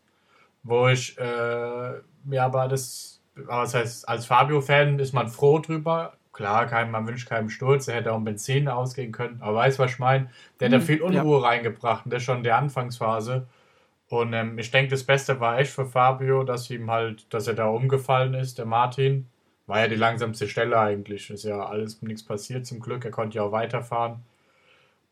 Wo 0.63 0.89
ich 0.89 1.17
äh, 1.19 1.93
mir 2.25 2.43
aber 2.43 2.69
das 2.69 3.19
aber 3.47 3.63
das 3.63 3.75
heißt, 3.75 4.09
als 4.09 4.27
Fabio-Fan 4.27 4.99
ist 4.99 5.13
man 5.13 5.29
froh 5.29 5.59
drüber. 5.59 6.15
Klar, 6.33 6.67
kein, 6.67 6.91
man 6.91 7.07
wünscht 7.07 7.29
keinem 7.29 7.51
Sturz, 7.51 7.89
er 7.89 7.97
hätte 7.97 8.13
auch 8.13 8.17
ein 8.17 8.25
Benzin 8.25 8.69
ausgehen 8.69 9.13
können, 9.13 9.39
aber 9.41 9.57
weiß, 9.57 9.79
was 9.79 9.93
ich 9.93 9.99
meine. 9.99 10.31
Der 10.61 10.67
hat 10.67 10.73
da 10.73 10.79
mhm, 10.79 10.83
viel 10.83 11.03
Unruhe 11.03 11.41
ja. 11.41 11.49
reingebracht 11.49 12.05
und 12.05 12.13
das 12.13 12.19
ist 12.23 12.27
schon 12.27 12.43
der 12.43 12.57
Anfangsphase. 12.57 13.47
Und 14.09 14.33
ähm, 14.33 14.59
ich 14.59 14.71
denke, 14.71 14.91
das 14.91 15.05
Beste 15.05 15.39
war 15.41 15.59
echt 15.59 15.73
für 15.73 15.87
Fabio, 15.87 16.43
dass 16.43 16.71
ihm 16.71 16.91
halt, 16.91 17.33
dass 17.33 17.47
er 17.47 17.55
da 17.55 17.67
umgefallen 17.69 18.35
ist, 18.35 18.59
der 18.59 18.67
Martin. 18.67 19.29
War 19.67 19.81
ja 19.81 19.89
die 19.89 19.97
langsamste 19.97 20.49
Stelle 20.49 20.79
eigentlich. 20.79 21.29
Ist 21.31 21.45
ja 21.45 21.67
alles 21.67 22.01
nichts 22.01 22.25
passiert 22.25 22.67
zum 22.67 22.81
Glück. 22.81 23.05
Er 23.05 23.11
konnte 23.11 23.37
ja 23.37 23.43
auch 23.43 23.53
weiterfahren. 23.53 24.25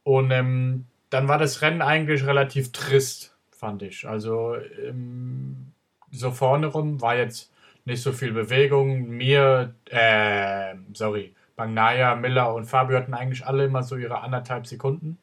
Und 0.02 0.30
ähm, 0.30 0.86
dann 1.10 1.28
war 1.28 1.38
das 1.38 1.60
Rennen 1.62 1.82
eigentlich 1.82 2.26
relativ 2.26 2.72
trist, 2.72 3.36
fand 3.50 3.82
ich. 3.82 4.08
Also 4.08 4.56
ähm, 4.86 5.72
so 6.10 6.30
vorne 6.30 6.68
rum 6.68 7.02
war 7.02 7.16
jetzt 7.16 7.52
nicht 7.84 8.02
so 8.02 8.12
viel 8.12 8.32
Bewegung. 8.32 9.08
Mir, 9.08 9.74
äh, 9.90 10.74
sorry, 10.94 11.34
Bagnaya, 11.56 12.14
Miller 12.16 12.54
und 12.54 12.64
Fabio 12.64 12.96
hatten 12.96 13.14
eigentlich 13.14 13.46
alle 13.46 13.66
immer 13.66 13.82
so 13.82 13.96
ihre 13.96 14.20
anderthalb 14.20 14.66
Sekunden 14.66 15.18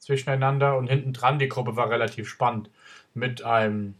zwischeneinander 0.00 0.76
und 0.76 0.88
hinten 0.88 1.12
dran 1.12 1.38
die 1.38 1.48
Gruppe 1.48 1.76
war 1.76 1.88
relativ 1.90 2.28
spannend. 2.28 2.70
Mit 3.14 3.42
einem, 3.44 3.94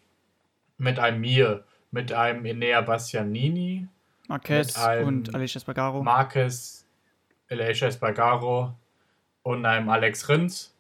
mit 0.78 0.98
einem 0.98 1.20
Mir, 1.20 1.64
mit 1.92 2.12
einem 2.12 2.44
Enea 2.44 2.80
Bastianini, 2.80 3.86
Marquez 4.28 4.76
und 5.04 5.34
Alicia 5.34 5.58
Espargaro. 5.58 6.02
Marquez, 6.02 6.86
Alicia 7.48 7.88
Espargaro 7.88 8.74
und 9.42 9.66
einem 9.66 9.88
Alex 9.88 10.28
Rins. 10.28 10.74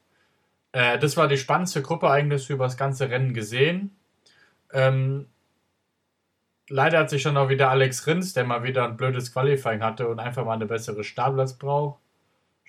Äh, 0.72 0.98
das 0.98 1.16
war 1.16 1.28
die 1.28 1.36
spannendste 1.36 1.82
Gruppe 1.82 2.10
eigentlich 2.10 2.48
über 2.48 2.64
das 2.64 2.76
ganze 2.76 3.10
Rennen 3.10 3.34
gesehen. 3.34 3.96
Ähm, 4.72 5.26
leider 6.68 7.00
hat 7.00 7.10
sich 7.10 7.24
dann 7.24 7.36
auch 7.36 7.48
wieder 7.48 7.70
Alex 7.70 8.06
Rins, 8.06 8.32
der 8.32 8.44
mal 8.44 8.62
wieder 8.62 8.84
ein 8.84 8.96
blödes 8.96 9.32
Qualifying 9.32 9.82
hatte 9.82 10.08
und 10.08 10.20
einfach 10.20 10.44
mal 10.44 10.54
eine 10.54 10.66
bessere 10.66 11.02
Startplatz 11.02 11.54
braucht. 11.54 11.99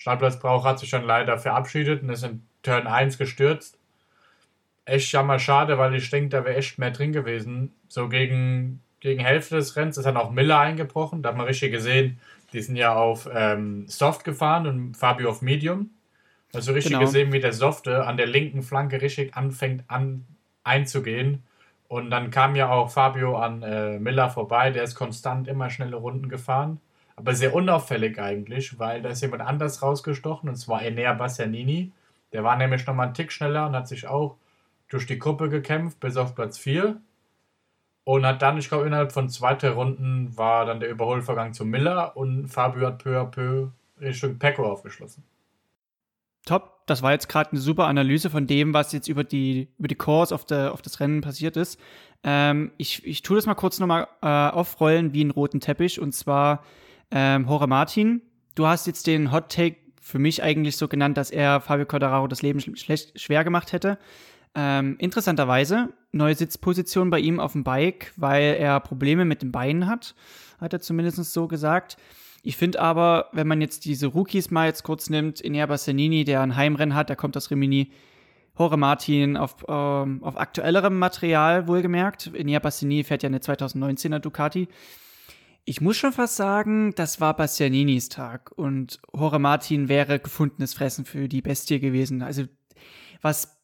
Startplatz 0.01 0.39
braucht, 0.39 0.65
hat 0.65 0.79
sich 0.79 0.89
dann 0.89 1.05
leider 1.05 1.37
verabschiedet 1.37 2.01
und 2.01 2.09
ist 2.09 2.23
in 2.23 2.41
Turn 2.63 2.87
1 2.87 3.19
gestürzt. 3.19 3.77
Echt 4.85 5.11
jammer 5.11 5.37
schade, 5.37 5.77
weil 5.77 5.93
ich 5.93 6.09
denke, 6.09 6.29
da 6.29 6.43
wäre 6.43 6.55
echt 6.55 6.79
mehr 6.79 6.89
drin 6.89 7.13
gewesen. 7.13 7.71
So 7.87 8.09
gegen 8.09 8.81
gegen 8.99 9.19
Hälfte 9.19 9.55
des 9.55 9.75
Rennens 9.75 9.97
ist 9.97 10.05
dann 10.05 10.17
auch 10.17 10.31
Miller 10.31 10.59
eingebrochen. 10.59 11.21
Da 11.21 11.29
hat 11.29 11.37
man 11.37 11.47
richtig 11.47 11.71
gesehen, 11.71 12.19
die 12.53 12.61
sind 12.61 12.77
ja 12.77 12.95
auf 12.95 13.29
ähm, 13.33 13.87
Soft 13.87 14.23
gefahren 14.23 14.67
und 14.67 14.95
Fabio 14.95 15.29
auf 15.29 15.41
Medium. 15.41 15.91
Also 16.53 16.71
richtig 16.73 16.93
genau. 16.93 17.05
gesehen, 17.05 17.31
wie 17.31 17.39
der 17.39 17.53
Softe 17.53 18.05
an 18.05 18.17
der 18.17 18.27
linken 18.27 18.63
Flanke 18.63 19.01
richtig 19.01 19.35
anfängt 19.35 19.83
an 19.87 20.25
einzugehen. 20.63 21.43
Und 21.87 22.09
dann 22.09 22.31
kam 22.31 22.55
ja 22.55 22.71
auch 22.71 22.89
Fabio 22.89 23.37
an 23.37 23.63
äh, 23.63 23.99
Miller 23.99 24.29
vorbei, 24.29 24.71
der 24.71 24.83
ist 24.83 24.95
konstant 24.95 25.47
immer 25.47 25.69
schnelle 25.69 25.97
Runden 25.97 26.29
gefahren. 26.29 26.79
Aber 27.21 27.35
sehr 27.35 27.53
unauffällig 27.53 28.19
eigentlich, 28.19 28.79
weil 28.79 29.03
da 29.03 29.09
ist 29.09 29.21
jemand 29.21 29.43
anders 29.43 29.83
rausgestochen, 29.83 30.49
und 30.49 30.55
zwar 30.55 30.81
Enea 30.81 31.13
Bastianini. 31.13 31.91
Der 32.33 32.43
war 32.43 32.55
nämlich 32.55 32.87
nochmal 32.87 33.07
einen 33.07 33.13
Tick 33.13 33.31
schneller 33.31 33.67
und 33.67 33.75
hat 33.75 33.87
sich 33.87 34.07
auch 34.07 34.37
durch 34.89 35.05
die 35.05 35.19
Gruppe 35.19 35.47
gekämpft, 35.49 35.99
bis 35.99 36.17
auf 36.17 36.33
Platz 36.33 36.57
4. 36.57 36.99
Und 38.05 38.25
hat 38.25 38.41
dann, 38.41 38.57
ich 38.57 38.69
glaube, 38.69 38.87
innerhalb 38.87 39.11
von 39.11 39.29
zwei, 39.29 39.53
drei 39.53 39.69
Runden 39.69 40.35
war 40.35 40.65
dann 40.65 40.79
der 40.79 40.89
Überholvorgang 40.89 41.53
zu 41.53 41.63
Miller 41.63 42.17
und 42.17 42.47
Fabio 42.47 42.87
hat 42.87 43.03
peu 43.03 43.21
à 43.21 43.25
peu 43.25 43.67
Richtung 43.99 44.39
Pecco 44.39 44.65
aufgeschlossen. 44.65 45.23
Top, 46.47 46.87
das 46.87 47.03
war 47.03 47.11
jetzt 47.11 47.29
gerade 47.29 47.51
eine 47.51 47.59
super 47.59 47.85
Analyse 47.85 48.31
von 48.31 48.47
dem, 48.47 48.73
was 48.73 48.93
jetzt 48.93 49.07
über 49.07 49.23
die, 49.23 49.67
über 49.77 49.87
die 49.87 49.95
Course 49.95 50.33
auf, 50.33 50.43
der, 50.43 50.73
auf 50.73 50.81
das 50.81 50.99
Rennen 50.99 51.21
passiert 51.21 51.55
ist. 51.55 51.79
Ähm, 52.23 52.71
ich, 52.77 53.05
ich 53.05 53.21
tue 53.21 53.35
das 53.35 53.45
mal 53.45 53.53
kurz 53.53 53.77
nochmal 53.77 54.07
äh, 54.23 54.27
aufrollen 54.27 55.13
wie 55.13 55.21
einen 55.21 55.29
roten 55.29 55.59
Teppich 55.59 55.99
und 55.99 56.13
zwar 56.13 56.63
ähm, 57.11 57.45
Jorge 57.47 57.67
Martin. 57.67 58.21
Du 58.55 58.65
hast 58.67 58.87
jetzt 58.87 59.07
den 59.07 59.31
Hot 59.31 59.49
Take 59.49 59.77
für 60.01 60.19
mich 60.19 60.43
eigentlich 60.43 60.77
so 60.77 60.87
genannt, 60.87 61.17
dass 61.17 61.31
er 61.31 61.61
Fabio 61.61 61.85
Quadraro 61.85 62.27
das 62.27 62.41
Leben 62.41 62.59
schlecht, 62.59 63.19
schwer 63.19 63.43
gemacht 63.43 63.71
hätte. 63.71 63.97
Ähm, 64.55 64.95
interessanterweise, 64.99 65.93
neue 66.11 66.35
Sitzposition 66.35 67.09
bei 67.09 67.19
ihm 67.19 67.39
auf 67.39 67.53
dem 67.53 67.63
Bike, 67.63 68.11
weil 68.17 68.55
er 68.59 68.79
Probleme 68.81 69.23
mit 69.23 69.41
den 69.41 69.51
Beinen 69.51 69.87
hat, 69.87 70.15
hat 70.59 70.73
er 70.73 70.81
zumindest 70.81 71.23
so 71.31 71.47
gesagt. 71.47 71.97
Ich 72.43 72.57
finde 72.57 72.81
aber, 72.81 73.29
wenn 73.31 73.47
man 73.47 73.61
jetzt 73.61 73.85
diese 73.85 74.07
Rookies 74.07 74.49
mal 74.49 74.67
jetzt 74.67 74.83
kurz 74.83 75.09
nimmt, 75.09 75.39
Inea 75.39 75.67
Bassanini, 75.67 76.23
der 76.23 76.41
ein 76.41 76.55
Heimrennen 76.55 76.95
hat, 76.95 77.09
der 77.09 77.15
kommt 77.15 77.37
aus 77.37 77.51
Rimini, 77.51 77.91
Hore 78.57 78.77
Martin 78.77 79.37
auf, 79.37 79.55
ähm, 79.69 80.23
auf 80.23 80.37
aktuellerem 80.37 80.97
Material 80.97 81.67
wohlgemerkt. 81.67 82.27
Inea 82.27 82.59
Bassanini 82.59 83.03
fährt 83.03 83.23
ja 83.23 83.27
eine 83.27 83.39
2019er 83.39 84.19
Ducati. 84.19 84.67
Ich 85.63 85.79
muss 85.79 85.97
schon 85.97 86.11
fast 86.11 86.35
sagen, 86.35 86.93
das 86.95 87.21
war 87.21 87.35
Bastianinis 87.35 88.09
Tag 88.09 88.51
und 88.55 88.99
Hore 89.13 89.39
Martin 89.39 89.89
wäre 89.89 90.19
gefundenes 90.19 90.73
Fressen 90.73 91.05
für 91.05 91.27
die 91.27 91.41
Bestie 91.41 91.79
gewesen. 91.79 92.23
Also, 92.23 92.45
was 93.21 93.61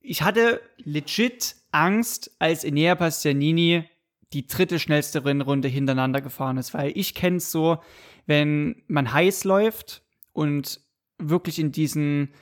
ich 0.00 0.22
hatte 0.22 0.60
legit 0.78 1.56
Angst, 1.70 2.36
als 2.38 2.64
Enea 2.64 2.94
Bastianini 2.94 3.84
die 4.32 4.46
dritte 4.46 4.78
schnellste 4.78 5.24
Rennrunde 5.24 5.68
hintereinander 5.68 6.20
gefahren 6.20 6.56
ist, 6.56 6.74
weil 6.74 6.92
ich 6.96 7.14
kenne 7.14 7.36
es 7.36 7.50
so, 7.50 7.78
wenn 8.26 8.82
man 8.86 9.12
heiß 9.12 9.44
läuft 9.44 10.02
und 10.32 10.80
wirklich 11.18 11.58
in 11.58 11.72
diesen 11.72 12.34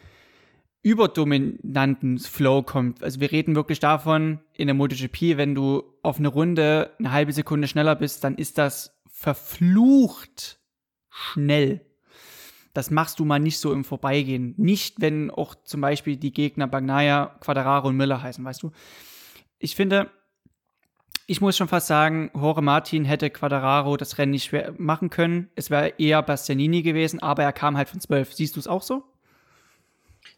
überdominanten 0.83 2.19
Flow 2.19 2.63
kommt. 2.63 3.03
Also 3.03 3.21
wir 3.21 3.33
reden 3.33 3.55
wirklich 3.55 3.81
davon, 3.81 4.41
in 4.55 4.67
der 4.67 4.75
MotoGP, 4.75 5.37
wenn 5.37 5.55
du 5.55 5.83
auf 6.03 6.19
eine 6.19 6.29
Runde 6.29 6.93
eine 6.99 7.13
halbe 7.13 7.33
Sekunde 7.33 7.69
schneller 7.69 7.97
bist, 7.97 8.25
dann 8.25 8.37
ist 8.37 8.59
das 8.59 8.99
verflucht 9.11 10.59
schnell 11.11 11.85
das 12.73 12.91
machst 12.91 13.19
du 13.19 13.25
mal 13.25 13.39
nicht 13.39 13.59
so 13.59 13.73
im 13.73 13.85
Vorbeigehen. 13.85 14.55
Nicht, 14.57 15.01
wenn 15.01 15.31
auch 15.31 15.55
zum 15.65 15.81
Beispiel 15.81 16.17
die 16.17 16.33
Gegner 16.33 16.69
Bagnaya, 16.69 17.37
Quadraro 17.41 17.89
und 17.89 17.97
Miller 17.97 18.23
heißen, 18.23 18.45
weißt 18.45 18.63
du. 18.63 18.71
Ich 19.59 19.75
finde, 19.75 20.09
ich 21.27 21.41
muss 21.41 21.57
schon 21.57 21.69
fast 21.69 21.89
sagen, 21.89 22.31
Jorge 22.35 22.63
Martin 22.63 23.05
hätte 23.05 23.31
Quadraro 23.31 23.97
das 23.97 24.19
Rennen 24.19 24.33
nicht 24.33 24.45
schwer 24.45 24.75
machen 24.79 25.11
können. 25.11 25.51
Es 25.57 25.71
wäre 25.71 25.95
eher 25.99 26.23
Bastianini 26.23 26.83
gewesen, 26.83 27.21
aber 27.21 27.43
er 27.43 27.53
kam 27.53 27.77
halt 27.77 27.89
von 27.89 28.01
12. 28.01 28.35
Siehst 28.35 28.57
du 28.57 28.61
es 28.61 28.69
auch 28.69 28.83
so? 28.83 29.05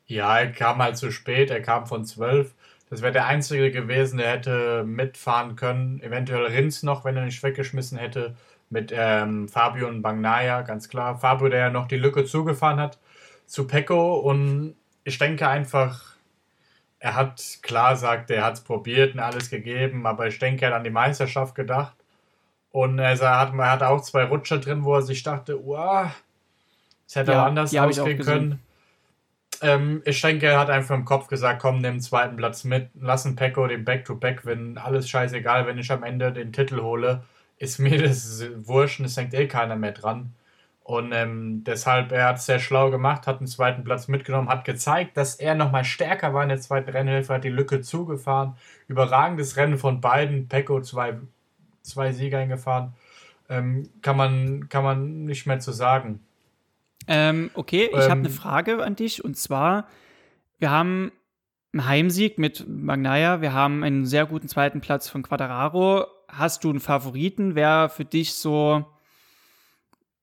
Ja, 0.06 0.38
er 0.38 0.52
kam 0.52 0.82
halt 0.82 0.97
zu 0.97 1.11
spät, 1.11 1.50
er 1.50 1.62
kam 1.62 1.87
von 1.87 2.04
12. 2.04 2.52
Das 2.90 3.00
wäre 3.00 3.12
der 3.12 3.26
Einzige 3.26 3.71
gewesen, 3.71 4.18
der 4.18 4.30
hätte 4.30 4.85
mitfahren 4.85 5.56
können. 5.56 6.02
Eventuell 6.02 6.47
Rins 6.47 6.82
noch, 6.82 7.04
wenn 7.04 7.16
er 7.16 7.25
nicht 7.25 7.42
weggeschmissen 7.42 7.97
hätte 7.97 8.37
mit 8.68 8.92
ähm, 8.94 9.49
Fabio 9.49 9.88
und 9.88 10.02
Bagnaya, 10.02 10.62
ganz 10.62 10.88
klar. 10.88 11.18
Fabio, 11.18 11.49
der 11.49 11.61
ja 11.61 11.71
noch 11.71 11.88
die 11.88 11.97
Lücke 11.97 12.25
zugefahren 12.25 12.80
hat 12.80 12.99
zu 13.47 13.66
Pecco 13.66 14.14
und 14.14 14.75
ich 15.04 15.18
denke 15.18 15.47
einfach, 15.47 16.16
er 16.99 17.14
hat, 17.16 17.59
klar 17.62 17.97
sagt, 17.97 18.30
er 18.30 18.44
hat 18.44 18.54
es 18.54 18.61
probiert 18.61 19.14
und 19.14 19.21
alles 19.21 19.50
gegeben, 19.50 20.06
aber 20.06 20.28
ich 20.28 20.38
denke, 20.38 20.64
er 20.64 20.71
hat 20.71 20.76
an 20.78 20.85
die 20.85 20.90
Meisterschaft 20.90 21.54
gedacht. 21.54 21.97
Und 22.71 22.99
er 22.99 23.18
hat, 23.18 23.52
er 23.52 23.71
hat 23.71 23.82
auch 23.82 24.00
zwei 24.00 24.25
Rutscher 24.25 24.59
drin, 24.59 24.85
wo 24.85 24.94
er 24.94 25.02
sich 25.02 25.23
dachte, 25.23 25.59
wow, 25.62 26.06
es 27.06 27.16
hätte 27.16 27.32
ja, 27.32 27.42
auch 27.42 27.47
anders 27.49 27.75
ausgehen 27.75 28.21
können. 28.21 28.62
Ähm, 29.62 30.02
ich 30.04 30.21
denke, 30.21 30.47
er 30.47 30.59
hat 30.59 30.71
einfach 30.71 30.95
im 30.95 31.04
Kopf 31.04 31.28
gesagt, 31.28 31.62
komm, 31.62 31.76
nimm 31.76 31.95
den 31.95 32.00
zweiten 32.00 32.37
Platz 32.37 32.64
mit, 32.64 32.90
lassen 33.00 33.37
Pecco 33.37 33.66
den 33.66 33.85
Back-to-Back 33.85 34.38
-Back 34.38 34.42
gewinnen, 34.42 34.78
alles 34.78 35.09
scheißegal, 35.09 35.66
wenn 35.66 35.78
ich 35.78 35.90
am 35.90 36.02
Ende 36.02 36.33
den 36.33 36.52
Titel 36.52 36.81
hole 36.81 37.23
ist 37.62 37.78
mir 37.78 38.02
das 38.02 38.45
wurscht 38.66 39.00
und 39.00 39.07
es 39.07 39.14
denkt 39.14 39.35
eh 39.35 39.47
keiner 39.47 39.76
mehr 39.76 39.92
dran. 39.92 40.35
Und 40.85 41.12
ähm, 41.12 41.62
deshalb, 41.64 42.11
er 42.11 42.26
hat 42.26 42.37
es 42.38 42.47
sehr 42.47 42.59
schlau 42.59 42.90
gemacht, 42.90 43.28
hat 43.28 43.40
den 43.40 43.47
zweiten 43.47 43.85
Platz 43.85 44.09
mitgenommen, 44.09 44.49
hat 44.49 44.64
gezeigt, 44.64 45.16
dass 45.16 45.37
er 45.37 45.54
nochmal 45.54 45.85
stärker 45.85 46.35
war 46.35 46.42
in 46.42 46.49
der 46.49 46.61
zweiten 46.61 46.90
Rennhilfe, 46.90 47.35
hat 47.35 47.45
die 47.45 47.50
Lücke 47.50 47.81
zugefahren. 47.83 48.57
Überragendes 48.88 49.57
Rennen 49.57 49.78
von 49.78 50.00
beiden. 50.00 50.49
Pecco 50.49 50.81
zwei, 50.81 51.14
zwei 51.83 52.12
Sieger 52.12 52.38
eingefahren. 52.38 52.95
Ähm, 53.49 53.88
kann, 54.02 54.16
man, 54.16 54.69
kann 54.69 54.83
man 54.83 55.25
nicht 55.25 55.47
mehr 55.47 55.61
zu 55.61 55.71
sagen. 55.71 56.21
Ähm, 57.09 57.50
okay, 57.54 57.90
ich 57.92 58.04
ähm, 58.04 58.11
habe 58.11 58.21
eine 58.21 58.30
Frage 58.30 58.82
an 58.82 58.97
dich 58.97 59.25
und 59.25 59.37
zwar: 59.37 59.88
Wir 60.59 60.71
haben 60.71 61.12
einen 61.73 61.87
Heimsieg 61.87 62.38
mit 62.38 62.66
Magnaya, 62.68 63.40
wir 63.40 63.52
haben 63.52 63.82
einen 63.82 64.06
sehr 64.06 64.26
guten 64.26 64.49
zweiten 64.49 64.80
Platz 64.80 65.09
von 65.09 65.23
Quadraro 65.23 66.06
hast 66.32 66.64
du 66.64 66.71
einen 66.71 66.80
Favoriten? 66.80 67.54
Wer 67.54 67.88
für 67.88 68.04
dich 68.04 68.35
so, 68.35 68.85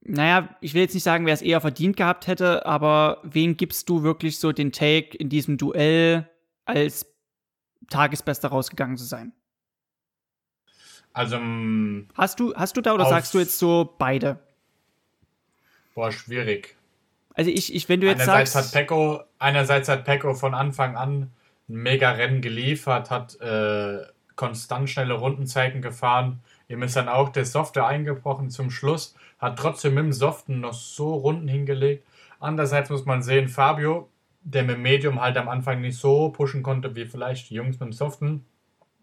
naja, 0.02 0.50
ich 0.60 0.74
will 0.74 0.82
jetzt 0.82 0.96
nicht 0.96 1.04
sagen, 1.04 1.26
wer 1.26 1.34
es 1.34 1.42
eher 1.42 1.62
verdient 1.62 1.96
gehabt 1.96 2.28
hätte, 2.28 2.66
aber 2.66 3.22
wen 3.24 3.56
gibst 3.56 3.88
du 3.88 4.04
wirklich 4.04 4.40
so 4.40 4.52
den 4.52 4.72
Take 4.72 5.16
in 5.18 5.30
diesem 5.30 5.58
Duell 5.58 6.30
als 6.66 7.06
Tagesbester 7.90 8.50
rausgegangen 8.50 8.98
zu 8.98 9.06
sein? 9.06 9.34
Also 11.14 11.40
mm, 11.40 12.10
hast 12.16 12.40
du 12.40 12.54
hast 12.56 12.78
du 12.78 12.82
da 12.82 12.94
oder 12.94 13.06
sagst 13.06 13.34
du 13.34 13.40
jetzt 13.40 13.58
so 13.58 13.96
beide? 13.98 14.40
Boah, 16.00 16.14
schwierig. 16.14 16.78
Also 17.34 17.52
ich, 17.52 17.76
ich 17.76 17.90
wenn 17.90 18.00
du 18.00 18.08
jetzt 18.08 18.22
einerseits 18.22 18.54
sagst, 18.54 18.68
hat 18.68 18.74
Pecco, 18.74 19.20
einerseits 19.38 19.90
hat 19.90 20.06
Pecco 20.06 20.34
von 20.34 20.54
Anfang 20.54 20.96
an 20.96 21.34
ein 21.68 21.76
mega 21.76 22.12
Rennen 22.12 22.40
geliefert, 22.40 23.12
hat 23.12 23.38
äh, 23.42 24.06
konstant 24.38 24.90
schnelle 24.90 25.16
Rundenzeiten 25.16 25.82
gefahren. 25.82 26.40
Ihm 26.70 26.84
ist 26.84 26.96
dann 26.96 27.10
auch 27.10 27.28
der 27.28 27.44
Softe 27.44 27.86
eingebrochen 27.86 28.50
zum 28.50 28.72
Schluss, 28.72 29.14
hat 29.40 29.60
trotzdem 29.60 29.96
mit 29.96 30.06
dem 30.06 30.14
Soften 30.14 30.62
noch 30.62 30.74
so 30.74 31.16
Runden 31.16 31.50
hingelegt. 31.50 32.08
Andererseits 32.40 32.90
muss 32.90 33.04
man 33.04 33.22
sehen, 33.22 33.50
Fabio, 33.50 34.08
der 34.40 34.64
mit 34.64 34.80
Medium 34.80 35.20
halt 35.20 35.36
am 35.36 35.50
Anfang 35.50 35.82
nicht 35.82 35.98
so 35.98 36.30
pushen 36.30 36.64
konnte 36.64 36.96
wie 36.96 37.08
vielleicht 37.08 37.50
die 37.50 37.56
Jungs 37.56 37.78
mit 37.78 37.90
dem 37.90 37.92
Soften, 37.92 38.46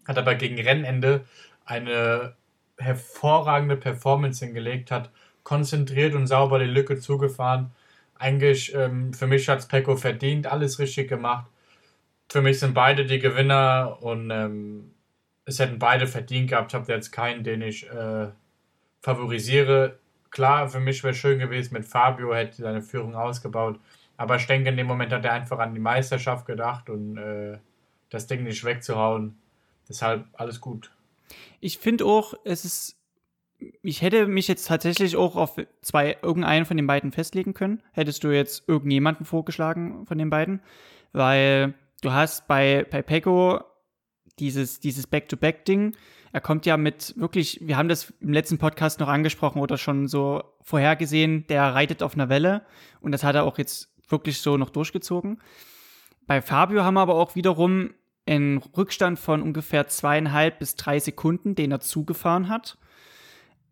hat 0.07 0.17
aber 0.17 0.33
gegen 0.33 0.59
Rennende 0.59 1.25
eine 1.63 2.33
hervorragende 2.79 3.77
Performance 3.77 4.43
hingelegt, 4.43 4.89
hat 4.89 5.11
konzentriert 5.47 6.13
und 6.13 6.27
sauber 6.27 6.59
die 6.59 6.65
Lücke 6.65 6.99
zugefahren. 6.99 7.71
Eigentlich 8.15 8.75
ähm, 8.75 9.13
für 9.13 9.27
mich 9.27 9.47
hat 9.47 9.59
es 9.59 9.65
Pecco 9.65 9.95
verdient, 9.95 10.45
alles 10.45 10.77
richtig 10.77 11.07
gemacht. 11.07 11.49
Für 12.27 12.41
mich 12.41 12.59
sind 12.59 12.73
beide 12.73 13.05
die 13.05 13.19
Gewinner 13.19 13.97
und 14.01 14.29
ähm, 14.29 14.91
es 15.45 15.59
hätten 15.59 15.79
beide 15.79 16.05
verdient 16.05 16.49
gehabt. 16.49 16.73
Ich 16.73 16.75
habe 16.75 16.91
jetzt 16.91 17.11
keinen, 17.11 17.45
den 17.45 17.61
ich 17.61 17.89
äh, 17.89 18.27
favorisiere. 19.01 19.99
Klar, 20.31 20.67
für 20.67 20.81
mich 20.81 21.01
wäre 21.05 21.13
es 21.13 21.17
schön 21.17 21.39
gewesen 21.39 21.75
mit 21.75 21.85
Fabio, 21.85 22.35
hätte 22.35 22.61
seine 22.61 22.81
Führung 22.81 23.15
ausgebaut. 23.15 23.79
Aber 24.17 24.35
ich 24.35 24.47
denke, 24.47 24.67
in 24.67 24.75
dem 24.75 24.87
Moment 24.87 25.13
hat 25.13 25.23
er 25.23 25.31
einfach 25.31 25.59
an 25.59 25.73
die 25.73 25.79
Meisterschaft 25.79 26.45
gedacht 26.45 26.89
und 26.89 27.15
äh, 27.15 27.57
das 28.09 28.27
Ding 28.27 28.43
nicht 28.43 28.65
wegzuhauen. 28.65 29.37
Deshalb 29.87 30.25
alles 30.33 30.59
gut. 30.59 30.91
Ich 31.61 31.77
finde 31.77 32.03
auch, 32.03 32.33
es 32.43 32.65
ist. 32.65 32.96
Ich 33.81 34.01
hätte 34.01 34.27
mich 34.27 34.47
jetzt 34.47 34.67
tatsächlich 34.67 35.15
auch 35.15 35.35
auf 35.35 35.55
zwei, 35.81 36.17
irgendeinen 36.21 36.65
von 36.65 36.77
den 36.77 36.87
beiden 36.87 37.11
festlegen 37.11 37.53
können. 37.53 37.81
Hättest 37.91 38.23
du 38.23 38.29
jetzt 38.29 38.67
irgendjemanden 38.67 39.25
vorgeschlagen 39.25 40.05
von 40.05 40.17
den 40.17 40.29
beiden? 40.29 40.61
Weil 41.11 41.73
du 42.01 42.11
hast 42.11 42.47
bei, 42.47 42.85
bei 42.89 43.01
Pecco 43.01 43.61
dieses, 44.39 44.79
dieses 44.79 45.07
Back-to-Back-Ding. 45.07 45.95
Er 46.31 46.41
kommt 46.41 46.65
ja 46.65 46.77
mit 46.77 47.15
wirklich, 47.17 47.59
wir 47.61 47.77
haben 47.77 47.89
das 47.89 48.13
im 48.19 48.33
letzten 48.33 48.57
Podcast 48.57 48.99
noch 48.99 49.07
angesprochen 49.07 49.61
oder 49.61 49.77
schon 49.77 50.07
so 50.07 50.43
vorhergesehen, 50.61 51.47
der 51.47 51.73
reitet 51.73 52.03
auf 52.03 52.13
einer 52.13 52.29
Welle 52.29 52.63
und 53.01 53.11
das 53.11 53.23
hat 53.23 53.35
er 53.35 53.43
auch 53.43 53.57
jetzt 53.57 53.89
wirklich 54.09 54.39
so 54.39 54.57
noch 54.57 54.69
durchgezogen. 54.69 55.41
Bei 56.27 56.41
Fabio 56.41 56.83
haben 56.83 56.95
wir 56.95 57.01
aber 57.01 57.15
auch 57.15 57.35
wiederum 57.35 57.93
einen 58.27 58.57
Rückstand 58.57 59.17
von 59.17 59.41
ungefähr 59.41 59.87
zweieinhalb 59.87 60.59
bis 60.59 60.75
drei 60.75 60.99
Sekunden, 60.99 61.55
den 61.55 61.71
er 61.71 61.79
zugefahren 61.79 62.49
hat. 62.49 62.77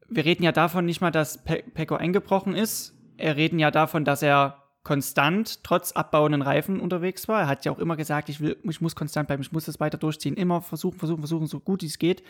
Wir 0.10 0.26
reden 0.26 0.44
ja 0.44 0.52
davon 0.52 0.86
nicht 0.86 1.02
mal, 1.02 1.12
dass 1.12 1.44
Pe 1.44 1.64
Pecco 1.74 1.96
eingebrochen 1.96 2.56
ist. 2.56 2.94
Wir 3.18 3.36
reden 3.36 3.60
ja 3.60 3.72
davon, 3.72 4.06
dass 4.06 4.22
er 4.22 4.62
konstant 4.84 5.64
trotz 5.64 5.94
abbauenden 5.94 6.42
Reifen 6.42 6.80
unterwegs 6.80 7.28
war. 7.28 7.42
Er 7.42 7.48
hat 7.48 7.66
ja 7.66 7.72
auch 7.72 7.80
immer 7.80 7.98
gesagt, 7.98 8.30
ich, 8.30 8.40
will, 8.40 8.58
ich 8.64 8.82
muss 8.82 8.96
konstant 8.96 9.28
bleiben, 9.28 9.42
ich 9.42 9.52
muss 9.52 9.66
das 9.66 9.80
weiter 9.80 9.98
durchziehen. 9.98 10.36
Immer 10.36 10.62
versuchen, 10.62 11.00
versuchen, 11.00 11.22
versuchen, 11.22 11.48
so 11.48 11.60
gut 11.60 11.82
es 11.84 11.98
geht. 11.98 12.24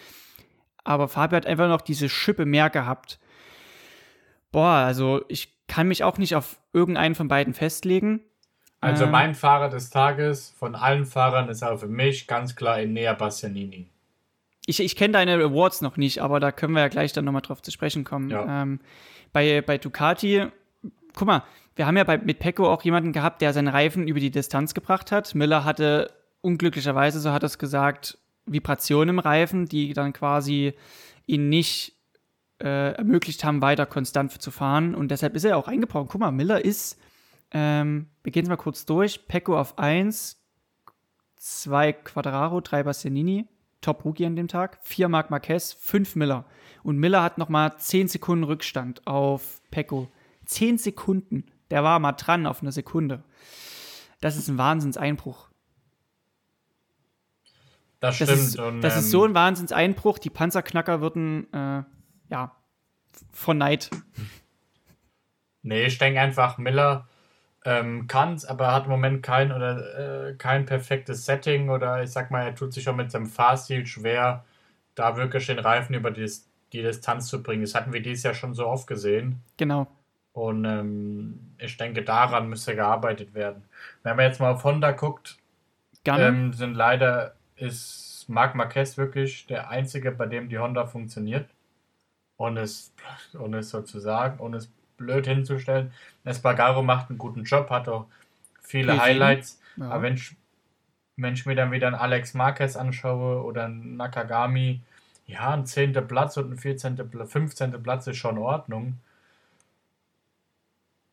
Aber 0.84 1.08
Fabio 1.08 1.36
hat 1.36 1.46
einfach 1.46 1.68
noch 1.68 1.82
diese 1.82 2.08
Schippe 2.08 2.46
mehr 2.46 2.70
gehabt. 2.70 3.20
Boah, 4.52 4.70
also 4.70 5.26
ich 5.28 5.68
kann 5.68 5.88
mich 5.88 6.04
auch 6.04 6.18
nicht 6.18 6.36
auf 6.36 6.60
irgendeinen 6.72 7.16
von 7.16 7.28
beiden 7.28 7.54
festlegen. 7.54 8.22
Also 8.80 9.06
ähm, 9.06 9.12
mein 9.12 9.36
Fahrer 9.36 9.70
des 9.70 9.90
Tages 9.90 10.52
von 10.58 10.76
allen 10.76 11.06
Fahrern 11.06 11.50
ist 11.50 11.64
auch 11.64 11.80
für 11.80 11.88
mich 11.88 12.28
ganz 12.28 12.56
klar 12.56 12.80
Enea 12.80 13.14
Bastianini. 13.14 13.90
Ich, 14.66 14.80
ich 14.80 14.96
kenne 14.96 15.14
deine 15.14 15.36
Awards 15.44 15.82
noch 15.82 15.98
nicht, 15.98 16.22
aber 16.22 16.40
da 16.40 16.52
können 16.52 16.74
wir 16.74 16.82
ja 16.82 16.88
gleich 16.88 17.14
dann 17.14 17.26
nochmal 17.26 17.42
drauf 17.42 17.62
zu 17.62 17.72
sprechen 17.72 18.04
kommen. 18.04 18.30
Ja. 18.30 18.64
Ähm, 18.64 18.80
bei, 19.32 19.62
bei 19.62 19.78
Ducati, 19.78 20.48
guck 21.16 21.28
mal, 21.28 21.44
wir 21.76 21.86
haben 21.86 21.98
ja 21.98 22.04
bei, 22.04 22.18
mit 22.18 22.40
Pecco 22.40 22.72
auch 22.72 22.84
jemanden 22.84 23.12
gehabt, 23.12 23.42
der 23.42 23.54
seinen 23.54 23.68
Reifen 23.68 24.08
über 24.08 24.20
die 24.20 24.32
Distanz 24.32 24.74
gebracht 24.74 25.12
hat. 25.12 25.36
Miller 25.36 25.66
hatte 25.66 26.12
unglücklicherweise, 26.42 27.20
so 27.20 27.32
hat 27.32 27.44
er 27.44 27.48
es 27.48 27.58
gesagt, 27.58 28.18
Vibrationen 28.46 29.16
im 29.16 29.20
Reifen, 29.20 29.66
die 29.66 29.94
dann 29.94 30.14
quasi 30.14 30.74
ihn 31.26 31.50
nicht 31.50 31.94
äh, 32.60 32.94
ermöglicht 32.94 33.44
haben, 33.44 33.62
weiter 33.62 33.86
konstant 33.86 34.42
zu 34.42 34.52
fahren. 34.52 34.96
Und 34.96 35.10
deshalb 35.10 35.36
ist 35.36 35.44
er 35.44 35.58
auch 35.58 35.68
eingebrochen. 35.68 36.08
Guck 36.08 36.22
mal, 36.22 36.32
Miller 36.32 36.64
ist, 36.64 37.00
ähm, 37.52 38.08
wir 38.24 38.32
gehen 38.32 38.44
es 38.44 38.50
mal 38.50 38.56
kurz 38.56 38.86
durch, 38.86 39.28
Pecco 39.28 39.60
auf 39.60 39.78
1, 39.78 40.42
2 41.38 41.94
Quadraro, 41.94 42.62
3 42.62 42.84
Bastianini, 42.84 43.48
Top 43.86 44.04
Rookie 44.04 44.26
an 44.26 44.36
dem 44.36 44.48
Tag, 44.48 44.80
4 44.82 45.08
Marc 45.10 45.30
Marquez, 45.30 45.74
5 45.74 46.16
Miller. 46.16 46.46
Und 46.82 46.98
Miller 46.98 47.22
hat 47.22 47.38
nochmal 47.38 47.78
10 47.78 48.08
Sekunden 48.08 48.44
Rückstand 48.44 49.06
auf 49.06 49.62
Pecco. 49.70 50.12
10 50.46 50.80
Sekunden. 50.80 51.46
Der 51.70 51.84
war 51.84 52.00
mal 52.00 52.14
dran 52.14 52.48
auf 52.48 52.62
eine 52.62 52.72
Sekunde. 52.72 53.24
Das 54.22 54.38
ist 54.38 54.48
ein 54.48 54.58
Wahnsinnseinbruch. 54.58 55.50
Das 58.00 58.16
stimmt. 58.16 58.32
Das 58.32 58.40
ist, 58.40 58.60
und, 58.60 58.82
das 58.82 58.98
ist 58.98 59.12
so 59.12 59.24
ähm, 59.24 59.32
ein 59.32 59.36
Wahnsinnseinbruch. 59.36 60.18
Die 60.18 60.32
Panzerknacker 60.32 61.02
würden, 61.02 61.52
äh, 61.54 61.84
ja, 62.30 62.56
von 63.32 63.60
Neid. 63.60 63.92
Nee, 65.62 65.86
ich 65.86 65.98
denke 66.00 66.22
einfach, 66.22 66.58
Miller 66.58 67.08
ähm, 67.66 68.08
kann 68.08 68.36
es, 68.36 68.46
aber 68.46 68.72
hat 68.72 68.86
im 68.86 68.92
Moment 68.92 69.24
kein 69.24 69.52
oder 69.52 70.30
äh, 70.30 70.34
kein 70.36 70.66
perfektes 70.66 71.26
Setting 71.26 71.70
oder 71.70 72.04
ich 72.04 72.12
sag 72.12 72.30
mal, 72.30 72.46
er 72.46 72.56
tut 72.56 72.74
sich 72.74 72.88
auch 72.88 72.96
mit 72.96 73.12
seinem 73.12 73.26
Fahrstil 73.26 73.86
schwer, 73.88 74.46
da 74.94 75.18
wirklich 75.18 75.48
den 75.48 75.60
Reifen 75.60 75.96
über 75.96 76.12
die, 76.12 76.32
die 76.72 76.84
Distanz 76.84 77.28
zu 77.28 77.42
bringen. 77.42 77.64
Das 77.64 77.74
hatten 77.74 77.92
wir 77.92 78.02
dieses 78.02 78.24
Jahr 78.24 78.36
schon 78.36 78.54
so 78.54 78.68
oft 78.68 78.88
gesehen. 78.88 79.42
Genau. 79.58 79.88
Und 80.34 80.66
ähm, 80.66 81.56
ich 81.58 81.76
denke, 81.78 82.04
daran 82.04 82.50
müsste 82.50 82.76
gearbeitet 82.76 83.34
werden. 83.34 83.64
Wenn 84.04 84.16
man 84.16 84.26
jetzt 84.26 84.40
mal 84.40 84.52
auf 84.52 84.64
Honda 84.64 84.92
guckt, 84.92 85.38
ähm, 86.06 86.54
sind 86.54 86.76
leider 86.76 87.36
ist 87.56 88.26
Marc 88.28 88.54
Marquez 88.54 88.98
wirklich 88.98 89.48
der 89.48 89.70
einzige, 89.70 90.12
bei 90.12 90.26
dem 90.28 90.50
die 90.50 90.60
Honda 90.60 90.86
funktioniert. 90.86 91.50
Und 92.38 92.58
es, 92.58 92.94
und 93.34 93.54
es 93.54 93.70
sozusagen, 93.70 94.40
und 94.40 94.54
es 94.54 94.70
blöd 94.98 95.28
hinzustellen. 95.28 95.92
Espargaro 96.24 96.82
macht 96.82 97.10
einen 97.10 97.18
guten 97.18 97.44
Job, 97.44 97.70
hat 97.70 97.88
auch 97.88 98.08
viele 98.62 98.94
Riesen. 98.94 99.04
Highlights. 99.04 99.62
Ja. 99.78 99.90
Aber 99.90 100.04
wenn 100.04 100.16
ich, 100.16 100.36
wenn 101.18 101.34
ich 101.34 101.46
mir 101.46 101.56
dann 101.56 101.72
wieder 101.72 101.88
einen 101.88 101.96
Alex 101.96 102.34
Marquez 102.34 102.76
anschaue 102.76 103.44
oder 103.44 103.66
einen 103.66 103.98
Nakagami, 103.98 104.82
ja, 105.28 105.52
ein 105.52 105.66
10. 105.66 105.94
Platz 106.08 106.38
und 106.38 106.52
ein 106.52 106.58
14., 106.58 107.10
15. 107.28 107.82
Platz 107.82 108.08
ist 108.08 108.18
schon 108.18 108.38
in 108.38 108.44
Ordnung. 108.44 109.00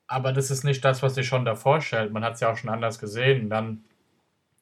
Aber 0.06 0.32
das 0.32 0.50
ist 0.50 0.64
nicht 0.64 0.84
das, 0.84 1.02
was 1.02 1.14
sich 1.14 1.26
schon 1.26 1.46
da 1.46 1.54
vorstellt. 1.54 2.12
Man 2.12 2.22
hat 2.22 2.34
es 2.34 2.40
ja 2.40 2.52
auch 2.52 2.56
schon 2.56 2.68
anders 2.68 2.98
gesehen. 2.98 3.48
Dann 3.48 3.82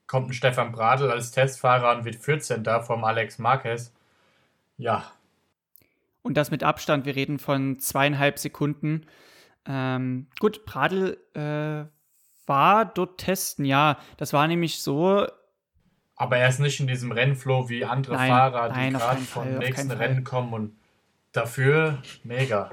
kommt 0.07 0.31
ein 0.31 0.33
Stefan 0.33 0.71
Bradl 0.71 1.11
als 1.11 1.33
Testfahrer 1.33 1.97
und 1.97 2.05
wird 2.05 2.17
14. 2.17 2.65
vom 2.83 3.05
Alex 3.05 3.39
Marquez. 3.39 3.93
Ja. 4.79 5.11
Und 6.23 6.37
das 6.37 6.51
mit 6.51 6.63
Abstand. 6.63 7.07
Wir 7.07 7.17
reden 7.17 7.39
von 7.39 7.79
zweieinhalb 7.79 8.39
Sekunden. 8.39 9.07
Ähm, 9.67 10.29
gut, 10.39 10.65
Bradl 10.65 11.19
äh, 11.35 11.89
war 12.47 12.85
dort 12.85 13.19
testen, 13.19 13.65
ja. 13.65 13.99
Das 14.17 14.33
war 14.33 14.47
nämlich 14.47 14.83
so. 14.83 15.27
Aber 16.17 16.37
er 16.37 16.49
ist 16.49 16.61
nicht 16.61 16.81
in 16.81 16.87
diesem 16.87 17.13
Rennflow 17.13 17.69
wie 17.69 17.85
andere 17.85 18.15
nein, 18.15 18.29
Fahrer, 18.29 18.69
die 18.71 18.91
gerade 18.91 19.21
vom 19.21 19.59
nächsten 19.59 19.91
Rennen 19.91 20.25
kommen 20.25 20.53
und 20.53 20.77
dafür 21.33 22.03
mega. 22.25 22.71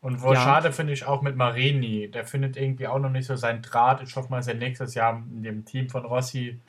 Und 0.00 0.20
wo 0.20 0.34
ja. 0.34 0.40
schade 0.40 0.70
finde 0.70 0.92
ich 0.92 1.06
auch 1.06 1.22
mit 1.22 1.34
Marini, 1.34 2.10
der 2.10 2.26
findet 2.26 2.58
irgendwie 2.58 2.86
auch 2.86 2.98
noch 2.98 3.08
nicht 3.08 3.26
so 3.26 3.36
seinen 3.36 3.62
Draht. 3.62 4.02
Ich 4.02 4.14
hoffe 4.14 4.28
mal, 4.28 4.36
dass 4.36 4.48
er 4.48 4.54
nächstes 4.54 4.94
Jahr 4.94 5.16
in 5.16 5.42
dem 5.42 5.64
Team 5.64 5.88
von 5.88 6.04
Rossi 6.04 6.60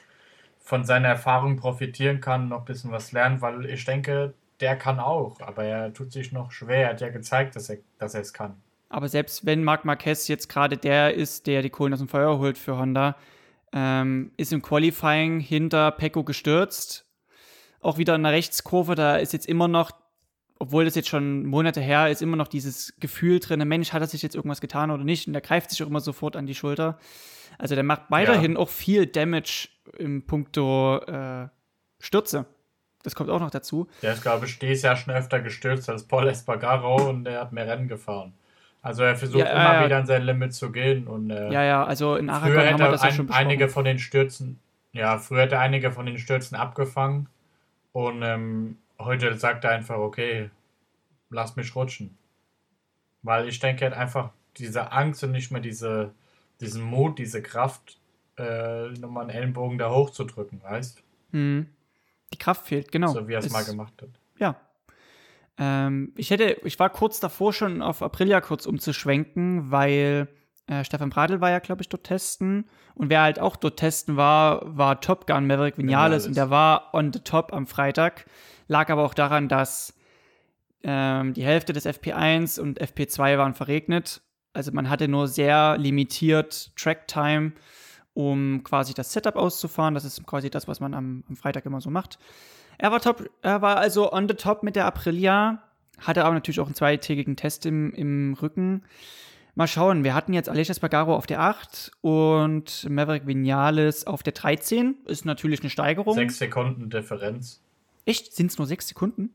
von 0.59 0.85
seiner 0.85 1.09
Erfahrung 1.09 1.57
profitieren 1.57 2.21
kann, 2.21 2.47
noch 2.47 2.59
ein 2.59 2.65
bisschen 2.65 2.91
was 2.91 3.11
lernen, 3.11 3.41
weil 3.41 3.65
ich 3.65 3.83
denke, 3.83 4.33
der 4.60 4.76
kann 4.78 5.00
auch, 5.00 5.39
aber 5.41 5.63
er 5.63 5.94
tut 5.94 6.12
sich 6.12 6.32
noch 6.32 6.52
schwer. 6.52 6.84
Er 6.84 6.89
hat 6.89 7.02
ja 7.02 7.10
gezeigt, 7.10 7.56
dass 7.56 7.70
er, 7.70 7.78
dass 7.98 8.13
er 8.13 8.22
es 8.22 8.34
kann. 8.34 8.62
Aber 8.89 9.10
selbst 9.10 9.46
wenn 9.46 9.63
Marc 9.63 9.84
Marquez 9.84 10.28
jetzt 10.28 10.48
gerade 10.48 10.78
der 10.78 11.13
ist, 11.15 11.48
der 11.48 11.62
die 11.62 11.70
Kohlen 11.70 11.94
aus 11.94 12.00
dem 12.00 12.08
Feuer 12.08 12.38
holt 12.38 12.58
für 12.58 12.78
Honda, 12.78 13.15
ähm, 13.74 14.32
ist 14.38 14.54
im 14.54 14.62
Qualifying 14.62 15.39
hinter 15.39 15.91
Pecco 15.91 16.24
gestürzt. 16.24 17.06
Auch 17.82 17.98
wieder 17.98 18.15
in 18.15 18.24
der 18.24 18.32
Rechtskurve, 18.32 18.96
da 18.96 19.18
ist 19.18 19.34
jetzt 19.34 19.48
immer 19.48 19.68
noch 19.68 19.91
obwohl 20.60 20.86
das 20.86 20.96
jetzt 20.96 21.10
schon 21.10 21.46
Monate 21.46 21.82
her 21.82 22.10
ist, 22.10 22.22
immer 22.22 22.38
noch 22.38 22.48
dieses 22.48 22.96
Gefühl 23.00 23.39
drin, 23.39 23.68
Mensch, 23.68 23.91
hat 23.91 24.02
er 24.02 24.08
sich 24.08 24.22
jetzt 24.22 24.36
irgendwas 24.36 24.62
getan 24.62 24.91
oder 24.91 25.04
nicht? 25.04 25.28
Und 25.28 25.34
der 25.34 25.41
greift 25.41 25.70
sich 25.70 25.84
auch 25.84 25.88
immer 25.88 26.00
sofort 26.00 26.36
an 26.36 26.46
die 26.46 26.56
Schulter. 26.56 26.98
Also 27.58 27.76
der 27.76 27.84
macht 27.84 28.04
weiterhin 28.10 28.54
ja. 28.54 28.60
auch 28.60 28.70
viel 28.70 29.06
Damage 29.06 29.70
im 29.98 30.26
Punkto 30.26 31.00
äh, 31.00 31.48
Stürze. 32.00 32.46
Das 33.06 33.13
kommt 33.13 33.30
auch 33.30 33.39
noch 33.39 33.52
dazu. 33.52 33.88
Der 34.02 34.13
ist, 34.13 34.24
glaube 34.24 34.48
ich, 34.48 34.58
dieses 34.58 34.82
Jahr 34.84 34.96
schon 34.96 35.13
öfter 35.13 35.39
gestürzt 35.39 35.89
als 35.89 36.04
Paul 36.04 36.28
Espargaro 36.28 37.10
und 37.10 37.24
der 37.24 37.39
hat 37.39 37.52
mehr 37.52 37.68
Rennen 37.68 37.88
gefahren. 37.88 38.34
Also 38.82 39.04
er 39.04 39.15
versucht 39.15 39.39
ja, 39.39 39.52
immer 39.52 39.82
äh, 39.82 39.86
wieder 39.86 39.98
an 39.98 40.06
sein 40.06 40.24
Limit 40.24 40.54
zu 40.54 40.72
gehen. 40.72 41.08
Und, 41.08 41.30
äh, 41.30 41.52
ja, 41.52 41.63
ja, 41.63 41.84
also 41.84 42.15
in 42.15 42.30
Aragon 42.30 42.58
haben 42.58 42.80
wir 42.80 42.91
das 42.91 43.02
ein, 43.02 43.10
ja 43.10 43.15
schon 43.15 43.28
besprochen. 43.28 43.48
einige 43.48 43.70
von 43.70 43.86
den 43.86 44.00
Stürzen, 44.00 44.60
ja, 44.91 45.18
früher 45.20 45.44
hat 45.44 45.52
er 45.52 45.60
einige 45.60 45.91
von 45.91 46.06
den 46.06 46.18
Stürzen 46.18 46.56
abgefangen 46.56 47.28
und 47.94 48.22
ähm, 48.24 48.78
heute 49.00 49.34
sagt 49.36 49.63
er 49.63 49.72
einfach, 49.72 49.98
okay, 49.98 50.50
lass 51.30 51.56
mich 51.56 51.76
rutschen. 51.76 52.18
Weil 53.22 53.48
ich 53.48 53.60
denke, 53.60 53.86
er 53.86 53.91
hat 53.91 53.98
einfach 53.98 54.30
diese 54.58 54.91
Angst 54.91 55.24
und 55.24 55.32
nicht 55.32 55.52
mehr 55.52 55.62
diese, 55.62 56.12
diesen 56.60 56.84
Mut, 56.84 57.20
diese 57.20 57.41
Kraft, 57.41 58.00
äh, 58.38 58.89
nochmal 59.00 59.24
einen 59.24 59.32
Ellenbogen 59.32 59.78
da 59.78 59.91
hochzudrücken, 59.91 60.62
weißt 60.63 61.04
hm. 61.32 61.68
Die 62.36 62.38
Kraft 62.38 62.67
fehlt, 62.67 62.91
genau. 62.91 63.13
So 63.13 63.30
wie 63.30 63.34
er 63.34 63.39
es 63.39 63.50
mal 63.50 63.63
gemacht 63.63 63.93
hat. 64.02 64.10
Ja. 64.38 64.58
Ähm, 65.58 66.12
ich 66.17 66.32
hätte, 66.32 66.58
ich 66.65 66.78
war 66.80 66.89
kurz 66.89 67.21
davor 67.21 67.54
schon 67.54 67.82
auf 67.82 68.02
Aprilia 68.02 68.41
kurz 68.41 68.65
umzuschwenken, 68.65 69.71
weil 69.71 70.28
äh, 70.67 70.84
Stefan 70.84 71.12
Bradl 71.12 71.39
war 71.39 71.50
ja, 71.50 71.60
glaube 71.60 71.82
ich, 71.82 71.88
dort 71.88 72.04
testen. 72.04 72.65
Und 72.93 73.10
wer 73.10 73.21
halt 73.21 73.39
auch 73.39 73.56
dort 73.56 73.80
testen 73.80 74.17
war, 74.17 74.62
war 74.65 75.00
Top 75.00 75.28
Gun 75.28 75.48
Maverick 75.48 75.78
Vinales. 75.78 75.88
Vinales. 75.88 76.28
Und 76.28 76.36
der 76.36 76.50
war 76.50 76.93
on 76.93 77.13
the 77.13 77.19
top 77.19 77.54
am 77.54 77.67
Freitag. 77.67 78.26
Lag 78.67 78.89
aber 78.89 79.06
auch 79.06 79.13
daran, 79.13 79.48
dass 79.48 79.93
ähm, 80.84 81.34
die 81.34 81.45
Hälfte 81.45 81.71
des 81.71 81.86
FP1 81.86 82.60
und 82.60 82.82
FP2 82.82 83.38
waren 83.38 83.54
verregnet. 83.54 84.21
Also 84.52 84.74
man 84.74 84.89
hatte 84.89 85.08
nur 85.08 85.30
sehr 85.30 85.78
limitiert 85.78 86.76
Tracktime, 86.76 87.54
um 88.15 88.63
quasi 88.63 88.95
das 88.95 89.13
Setup 89.13 89.36
auszufahren. 89.36 89.93
Das 89.93 90.06
ist 90.06 90.25
quasi 90.25 90.49
das, 90.49 90.67
was 90.67 90.80
man 90.80 90.95
am, 90.95 91.23
am 91.30 91.36
Freitag 91.36 91.65
immer 91.67 91.82
so 91.82 91.91
macht. 91.91 92.17
Er 92.80 92.91
war 92.91 92.99
top, 92.99 93.30
er 93.43 93.62
war 93.62 93.78
also 93.78 94.12
on 94.12 94.28
the 94.28 94.34
top 94.34 94.63
mit 94.63 94.75
der 94.75 94.86
Aprilia, 94.86 95.62
hatte 95.99 96.25
aber 96.25 96.34
natürlich 96.34 96.60
auch 96.60 96.65
einen 96.65 96.75
zweitägigen 96.75 97.36
Test 97.36 97.65
im, 97.65 97.93
im 97.93 98.34
Rücken. 98.41 98.84
Mal 99.54 99.67
schauen, 99.67 100.04
wir 100.04 100.13
hatten 100.13 100.34
jetzt 100.34 100.49
Aleix 100.49 100.69
Espargaro 100.69 101.15
auf 101.15 101.28
der 101.28 101.41
8 101.41 101.91
und 102.01 102.89
Maverick 102.89 103.28
Vinales 103.28 104.08
auf 104.08 104.23
der 104.23 104.34
13. 104.34 104.95
Ist 105.06 105.25
natürlich 105.25 105.62
eine 105.62 105.69
Steigerung. 105.69 106.15
Sechs 106.15 106.38
Sekunden 106.38 106.89
Differenz. 106.89 107.62
Echt? 108.06 108.34
Sind 108.34 108.51
es 108.51 108.58
nur 108.58 108.67
sechs 108.67 108.88
Sekunden? 108.88 109.34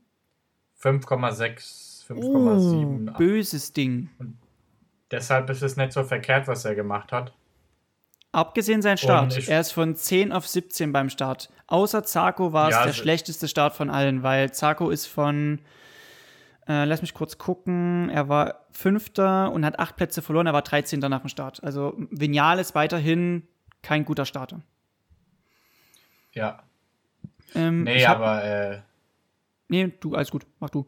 5,6, 0.81 2.07
5,7. 2.07 3.09
Oh, 3.09 3.17
böses 3.17 3.73
Ding. 3.73 4.09
Und 4.19 4.37
deshalb 5.11 5.49
ist 5.49 5.61
es 5.61 5.75
nicht 5.75 5.91
so 5.91 6.03
verkehrt, 6.03 6.47
was 6.47 6.65
er 6.65 6.75
gemacht 6.75 7.11
hat. 7.11 7.33
Abgesehen 8.33 8.81
sein 8.81 8.97
Start. 8.97 9.47
Er 9.49 9.59
ist 9.59 9.71
von 9.71 9.95
10 9.95 10.31
auf 10.31 10.47
17 10.47 10.93
beim 10.93 11.09
Start. 11.09 11.49
Außer 11.67 12.03
Zarko 12.03 12.53
war 12.53 12.69
es 12.69 12.75
ja, 12.75 12.85
der 12.85 12.93
schlechteste 12.93 13.47
Start 13.47 13.75
von 13.75 13.89
allen, 13.89 14.23
weil 14.23 14.51
Zarko 14.51 14.89
ist 14.89 15.05
von, 15.05 15.59
äh, 16.67 16.85
lass 16.85 17.01
mich 17.01 17.13
kurz 17.13 17.37
gucken, 17.37 18.09
er 18.09 18.29
war 18.29 18.65
Fünfter 18.71 19.51
und 19.51 19.65
hat 19.65 19.79
acht 19.79 19.97
Plätze 19.97 20.21
verloren, 20.21 20.47
er 20.47 20.53
war 20.53 20.61
13. 20.61 20.99
nach 20.99 21.19
dem 21.19 21.27
Start. 21.29 21.61
Also 21.61 21.93
Vignal 22.09 22.59
ist 22.59 22.73
weiterhin 22.73 23.47
kein 23.81 24.05
guter 24.05 24.25
Starter. 24.25 24.61
Ja, 26.31 26.63
Ähm, 27.53 27.83
Nee, 27.83 28.05
hab, 28.05 28.17
aber 28.19 28.43
äh, 28.45 28.79
Nee, 29.67 29.91
du, 29.99 30.15
alles 30.15 30.31
gut, 30.31 30.45
mach 30.59 30.69
du. 30.69 30.85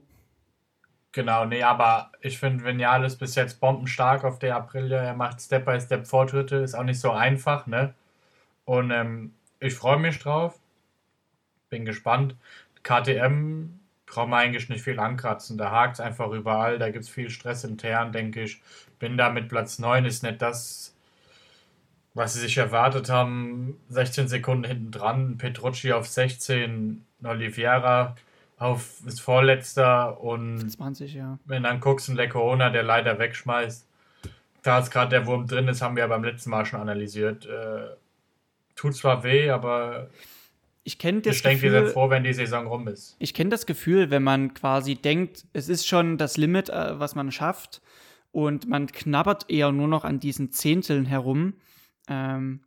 Genau, 1.14 1.46
nee, 1.46 1.64
aber 1.64 2.12
ich 2.22 2.38
finde 2.40 2.66
Vinales 2.66 3.16
bis 3.18 3.36
jetzt 3.36 3.62
bombenstark 3.62 4.26
auf 4.26 4.40
der 4.40 4.58
Aprilia. 4.58 5.02
Er 5.02 5.16
macht 5.16 5.42
Step 5.42 5.66
by 5.66 5.80
Step 5.80 6.08
Fortschritte, 6.08 6.58
ist 6.58 6.76
auch 6.76 6.84
nicht 6.84 7.00
so 7.00 7.12
einfach, 7.12 7.68
ne? 7.68 7.94
Und 8.66 8.92
ähm, 8.92 9.34
ich 9.60 9.76
freue 9.76 9.98
mich 10.00 10.20
drauf. 10.20 10.60
Bin 11.70 11.86
gespannt. 11.86 12.36
KTM 12.84 13.80
braucht 14.06 14.30
man 14.30 14.40
eigentlich 14.40 14.70
nicht 14.70 14.84
viel 14.84 15.00
ankratzen. 15.00 15.58
Da 15.58 15.72
hakt 15.72 15.96
es 15.96 16.00
einfach 16.00 16.30
überall. 16.32 16.80
Da 16.80 16.90
gibt 16.92 17.06
es 17.06 17.10
viel 17.10 17.30
Stress 17.30 17.64
intern, 17.64 18.12
denke 18.12 18.44
ich. 18.44 18.62
Bin 19.00 19.18
da 19.18 19.30
mit 19.30 19.50
Platz 19.50 19.80
9, 19.80 20.06
ist 20.06 20.24
nicht 20.24 20.42
das, 20.42 20.96
was 22.14 22.34
sie 22.34 22.42
sich 22.42 22.58
erwartet 22.58 23.10
haben. 23.10 23.80
16 23.90 24.28
Sekunden 24.28 24.66
hinten 24.66 24.92
dran. 24.92 25.38
Petrucci 25.38 25.94
auf 25.94 26.08
16, 26.08 27.06
Oliveira 27.24 28.16
auf 28.64 29.06
ist 29.06 29.20
Vorletzter 29.20 30.22
und 30.22 30.72
20, 30.72 31.14
ja. 31.14 31.38
wenn 31.46 31.64
dann 31.64 31.80
guckst, 31.80 32.10
ein 32.10 32.16
Leccorona, 32.16 32.70
der 32.70 32.84
leider 32.84 33.20
wegschmeißt. 33.20 33.88
Da 34.62 34.80
ist 34.80 34.92
gerade 34.92 35.10
der 35.10 35.26
Wurm 35.26 35.46
drin 35.46 35.68
ist, 35.68 35.82
haben 35.82 35.96
wir 35.96 36.04
ja 36.04 36.08
beim 36.08 36.24
letzten 36.24 36.50
Mal 36.50 36.66
schon 36.66 36.80
analysiert. 36.80 37.46
Äh, 37.46 37.88
tut 38.76 38.96
zwar 38.96 39.24
weh, 39.24 39.50
aber 39.50 40.10
Ich 40.84 40.98
kenne 40.98 41.22
das 41.22 41.38
ich 41.38 41.44
Gefühl, 41.44 41.88
froh, 41.88 42.10
wenn 42.10 42.24
die 42.24 42.34
Saison 42.34 42.68
rum 42.68 42.88
ist. 42.88 43.16
ich 43.20 43.34
kenne 43.34 43.50
das 43.50 43.66
Gefühl, 43.66 44.10
wenn 44.10 44.24
man 44.24 44.54
quasi 44.54 44.96
denkt, 44.96 45.46
es 45.54 45.68
ist 45.68 45.86
schon 45.88 46.18
das 46.18 46.38
Limit, 46.38 46.70
äh, 46.70 47.00
was 47.00 47.16
man 47.16 47.32
schafft 47.32 47.82
und 48.32 48.68
man 48.70 48.88
knabbert 48.88 49.50
eher 49.50 49.72
nur 49.72 49.88
noch 49.88 50.06
an 50.06 50.20
diesen 50.20 50.52
Zehnteln 50.52 51.06
herum, 51.06 51.56
ähm, 52.08 52.62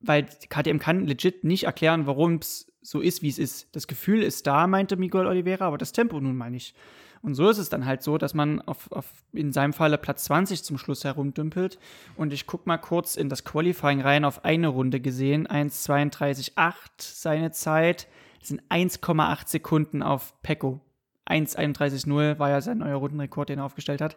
weil 0.00 0.26
KTM 0.48 0.78
kann 0.78 1.06
legit 1.06 1.44
nicht 1.44 1.64
erklären, 1.64 2.06
warum 2.06 2.36
es 2.36 2.72
so 2.82 3.00
ist, 3.00 3.22
wie 3.22 3.28
es 3.28 3.38
ist. 3.38 3.74
Das 3.74 3.86
Gefühl 3.86 4.22
ist 4.22 4.46
da, 4.46 4.66
meinte 4.66 4.96
Miguel 4.96 5.26
Oliveira, 5.26 5.66
aber 5.66 5.78
das 5.78 5.92
Tempo 5.92 6.20
nun 6.20 6.36
mal 6.36 6.50
nicht. 6.50 6.74
Und 7.22 7.34
so 7.34 7.50
ist 7.50 7.58
es 7.58 7.68
dann 7.68 7.84
halt 7.84 8.02
so, 8.02 8.16
dass 8.16 8.32
man 8.32 8.62
auf, 8.62 8.90
auf 8.92 9.06
in 9.32 9.52
seinem 9.52 9.74
Falle 9.74 9.98
Platz 9.98 10.24
20 10.24 10.64
zum 10.64 10.78
Schluss 10.78 11.04
herumdümpelt. 11.04 11.78
Und 12.16 12.32
ich 12.32 12.46
guck 12.46 12.66
mal 12.66 12.78
kurz 12.78 13.16
in 13.16 13.28
das 13.28 13.44
Qualifying 13.44 14.00
rein 14.00 14.24
auf 14.24 14.44
eine 14.44 14.68
Runde 14.68 15.00
gesehen. 15.00 15.46
1,32,8 15.46 16.72
seine 16.98 17.50
Zeit. 17.50 18.08
Das 18.38 18.48
sind 18.48 18.62
1,8 18.70 19.48
Sekunden 19.48 20.02
auf 20.02 20.40
Pecco. 20.42 20.80
1,31,0 21.28 22.38
war 22.38 22.48
ja 22.48 22.60
sein 22.62 22.78
neuer 22.78 22.96
Rundenrekord, 22.96 23.50
den 23.50 23.58
er 23.58 23.66
aufgestellt 23.66 24.00
hat. 24.00 24.16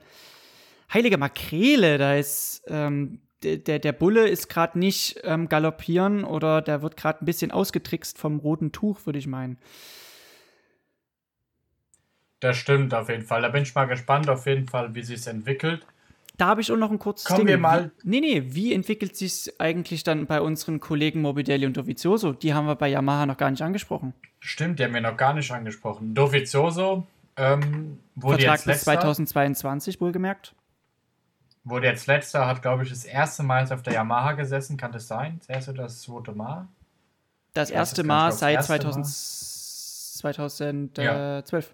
Heilige 0.94 1.18
Makrele, 1.18 1.98
da 1.98 2.16
ist 2.16 2.64
ähm, 2.68 3.20
der, 3.44 3.80
der, 3.80 3.92
Bulle 3.92 4.28
ist 4.28 4.50
gerade 4.50 4.80
nicht 4.80 5.20
ähm, 5.24 5.50
galoppieren 5.50 6.24
oder 6.24 6.62
der 6.62 6.82
wird 6.82 6.98
gerade 6.98 7.22
ein 7.22 7.26
bisschen 7.26 7.52
ausgetrickst 7.52 8.18
vom 8.18 8.40
roten 8.40 8.72
Tuch, 8.72 9.06
würde 9.06 9.20
ich 9.20 9.28
meinen. 9.28 9.58
Das 12.40 12.58
stimmt 12.58 12.94
auf 12.94 13.10
jeden 13.10 13.24
Fall. 13.24 13.42
Da 13.42 13.50
bin 13.50 13.64
ich 13.64 13.74
mal 13.74 13.86
gespannt, 13.86 14.30
auf 14.30 14.46
jeden 14.46 14.68
Fall, 14.68 14.94
wie 14.96 15.04
sich 15.04 15.18
es 15.20 15.28
entwickelt. 15.28 15.86
Da 16.36 16.48
habe 16.48 16.62
ich 16.62 16.72
auch 16.72 16.78
noch 16.78 16.92
ein 16.92 17.00
kurzes 17.00 17.26
Kommen 17.26 17.40
Ding. 17.40 17.48
wir 17.48 17.58
mal- 17.58 17.92
Wie, 18.04 18.10
nee, 18.10 18.20
nee, 18.20 18.44
wie 18.48 18.74
entwickelt 18.74 19.16
sich 19.16 19.54
eigentlich 19.60 20.04
dann 20.04 20.26
bei 20.26 20.42
unseren 20.42 20.80
Kollegen 20.80 21.22
Morbidelli 21.22 21.66
und 21.66 21.78
Dovizioso? 21.78 22.34
Die 22.34 22.54
haben 22.54 22.66
wir 22.66 22.76
bei 22.76 22.90
Yamaha 22.90 23.26
noch 23.26 23.38
gar 23.38 23.52
nicht 23.52 23.62
angesprochen. 23.62 24.14
Stimmt, 24.40 24.80
die 24.80 24.84
haben 24.84 24.94
wir 24.94 25.02
noch 25.02 25.16
gar 25.16 25.34
nicht 25.34 25.52
angesprochen. 25.52 26.16
Dovizioso 26.16 27.06
ähm, 27.38 28.00
wurde, 28.16 28.40
Vertrag 28.40 28.56
jetzt 28.56 28.66
bis 28.66 28.86
letzter, 28.86 29.02
2022, 29.02 30.02
wohlgemerkt. 30.02 30.54
Wurde 31.64 31.88
jetzt 31.88 32.08
letzter, 32.08 32.48
hat, 32.48 32.62
glaube 32.62 32.84
ich, 32.84 32.90
das 32.90 33.06
erste 33.06 33.44
Mal 33.44 33.62
jetzt 33.62 33.72
auf 33.72 33.84
der 33.84 33.94
Yamaha 33.94 34.34
gesessen. 34.34 34.78
Kann 34.78 34.92
das 34.92 35.08
sein? 35.08 35.40
Das 35.40 35.50
erste 35.50 35.72
oder 35.72 35.84
das 35.84 36.02
zweite 36.02 36.34
Mal? 36.34 36.68
Das 37.54 37.70
Ja, 37.70 37.76
erste 37.78 38.02
das 38.02 38.08
Mal 38.08 38.32
seit 38.32 38.56
glaub, 38.56 38.66
2000, 38.66 39.06
das 39.06 40.14
2012. 40.18 41.74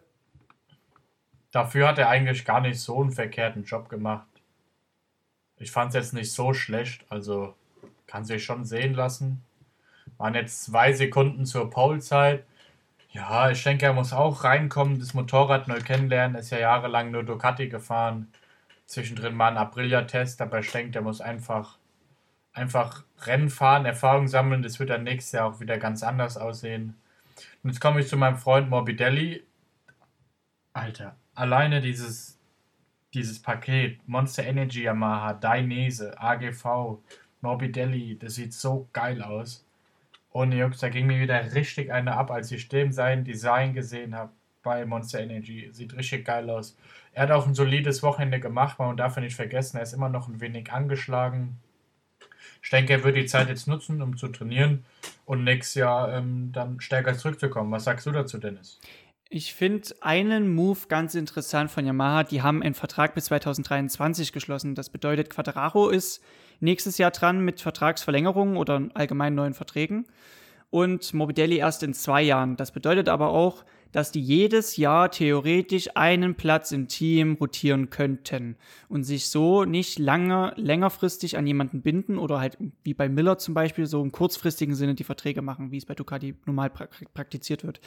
Dafür 1.52 1.88
hat 1.88 1.98
er 1.98 2.10
eigentlich 2.10 2.46
gar 2.46 2.62
nicht 2.62 2.80
so 2.80 3.02
einen 3.02 3.12
verkehrten 3.12 3.64
Job 3.64 3.90
gemacht. 3.90 4.28
Ich 5.58 5.72
fand 5.72 5.90
es 5.90 5.96
jetzt 5.96 6.14
nicht 6.14 6.32
so 6.32 6.54
schlecht, 6.54 7.06
also 7.10 7.56
kann 8.08 8.26
sich 8.26 8.44
schon 8.44 8.66
sehen 8.66 8.94
lassen. 8.94 9.44
Waren 10.18 10.36
jetzt 10.36 10.64
zwei 10.64 10.94
Sekunden 10.94 11.46
zur 11.46 11.70
Polezeit. 11.70 12.46
Ja, 13.12 13.50
ich 13.52 13.64
denke, 13.64 13.86
er 13.86 13.94
muss 13.94 14.14
auch 14.14 14.44
reinkommen, 14.44 15.00
das 15.00 15.14
Motorrad 15.14 15.68
neu 15.68 15.80
kennenlernen. 15.82 16.36
Er 16.36 16.42
ist 16.42 16.52
ja 16.52 16.60
jahrelang 16.60 17.12
nur 17.12 17.24
Ducati 17.24 17.68
gefahren. 17.70 18.32
Zwischendrin 18.90 19.36
mal 19.36 19.50
ein 19.50 19.58
Aprilia-Test, 19.58 20.42
aber 20.42 20.60
ich 20.60 20.72
denke, 20.72 20.90
der 20.90 21.04
muss 21.04 21.22
einfach, 21.22 21.78
einfach 22.54 23.06
Rennen 23.22 23.50
fahren, 23.50 23.86
Erfahrung 23.86 24.28
sammeln. 24.28 24.64
Das 24.64 24.80
wird 24.80 24.90
dann 24.90 25.04
nächstes 25.04 25.34
Jahr 25.34 25.46
auch 25.46 25.60
wieder 25.60 25.78
ganz 25.78 26.02
anders 26.02 26.38
aussehen. 26.38 26.96
Und 27.62 27.70
jetzt 27.70 27.80
komme 27.80 28.00
ich 28.00 28.08
zu 28.08 28.18
meinem 28.18 28.38
Freund 28.38 28.68
Morbidelli. 28.68 29.44
Alter, 30.74 31.16
alleine 31.36 31.82
dieses, 31.82 32.40
dieses 33.14 33.40
Paket, 33.40 34.00
Monster 34.08 34.44
Energy 34.44 34.82
Yamaha, 34.82 35.34
Dainese, 35.34 36.20
AGV, 36.20 36.98
Morbidelli, 37.42 38.18
das 38.18 38.34
sieht 38.34 38.54
so 38.54 38.90
geil 38.92 39.22
aus. 39.22 39.68
Ohne 40.32 40.58
Jungs, 40.58 40.80
da 40.80 40.90
ging 40.90 41.06
mir 41.06 41.20
wieder 41.20 41.54
richtig 41.54 41.92
eine 41.92 42.18
ab, 42.18 42.32
als 42.32 42.52
ich 42.52 42.68
dem 42.70 42.92
sein 42.92 43.24
Design 43.24 43.76
gesehen 43.76 44.16
habe 44.16 44.32
bei 44.70 44.86
Monster 44.86 45.20
Energy. 45.20 45.68
Sieht 45.72 45.98
richtig 45.98 46.26
geil 46.26 46.48
aus. 46.48 46.78
Er 47.14 47.24
hat 47.24 47.32
auch 47.32 47.48
ein 47.48 47.56
solides 47.56 48.04
Wochenende 48.04 48.40
gemacht, 48.40 48.78
man 48.78 48.96
darf 48.96 49.18
nicht 49.18 49.36
vergessen, 49.36 49.78
er 49.78 49.84
ist 49.84 49.94
immer 49.94 50.10
noch 50.10 50.28
ein 50.28 50.42
wenig 50.42 50.72
angeschlagen. 50.72 51.58
Ich 52.62 52.70
denke, 52.70 52.94
er 52.94 53.04
wird 53.04 53.16
die 53.16 53.26
Zeit 53.26 53.50
jetzt 53.50 53.68
nutzen, 53.68 54.00
um 54.04 54.16
zu 54.16 54.28
trainieren 54.28 54.86
und 55.26 55.44
nächstes 55.44 55.74
Jahr 55.74 56.14
ähm, 56.14 56.52
dann 56.52 56.80
stärker 56.82 57.18
zurückzukommen. 57.18 57.72
Was 57.72 57.86
sagst 57.86 58.06
du 58.06 58.12
dazu, 58.12 58.38
Dennis? 58.38 58.80
Ich 59.28 59.56
finde 59.56 59.90
einen 60.02 60.54
Move 60.54 60.82
ganz 60.88 61.16
interessant 61.16 61.72
von 61.72 61.84
Yamaha. 61.84 62.24
Die 62.24 62.44
haben 62.44 62.62
einen 62.62 62.76
Vertrag 62.76 63.16
bis 63.16 63.26
2023 63.26 64.32
geschlossen. 64.32 64.76
Das 64.76 64.92
bedeutet, 64.92 65.32
Quadraro 65.32 65.90
ist 65.90 66.24
nächstes 66.60 67.00
Jahr 67.00 67.12
dran 67.12 67.44
mit 67.44 67.60
Vertragsverlängerungen 67.60 68.56
oder 68.56 68.84
allgemein 68.94 69.34
neuen 69.34 69.56
Verträgen 69.56 70.06
und 70.70 71.14
Morbidelli 71.14 71.58
erst 71.58 71.84
in 71.84 71.94
zwei 71.94 72.22
Jahren. 72.22 72.56
Das 72.56 72.72
bedeutet 72.72 73.10
aber 73.10 73.30
auch, 73.30 73.64
dass 73.92 74.12
die 74.12 74.22
jedes 74.22 74.78
Jahr 74.78 75.10
theoretisch 75.10 75.90
einen 75.96 76.36
Platz 76.36 76.72
im 76.72 76.88
Team 76.88 77.38
rotieren 77.40 77.90
könnten 77.90 78.56
und 78.88 79.04
sich 79.04 79.30
so 79.30 79.66
nicht 79.66 79.98
lange, 79.98 80.54
längerfristig 80.56 81.38
an 81.38 81.48
jemanden 81.48 81.82
binden 81.82 82.18
oder 82.18 82.40
halt 82.40 82.58
wie 82.84 82.94
bei 82.94 83.10
Miller 83.10 83.38
zum 83.38 83.54
Beispiel 83.54 83.88
so 83.88 84.02
im 84.02 84.12
kurzfristigen 84.12 84.76
Sinne 84.76 84.96
die 84.96 85.04
Verträge 85.04 85.42
machen, 85.42 85.72
wie 85.72 85.78
es 85.78 85.86
bei 85.86 85.96
Ducati 85.96 86.36
normal 86.46 86.70
pra 86.70 86.88
praktiziert 87.14 87.64
wird. 87.64 87.82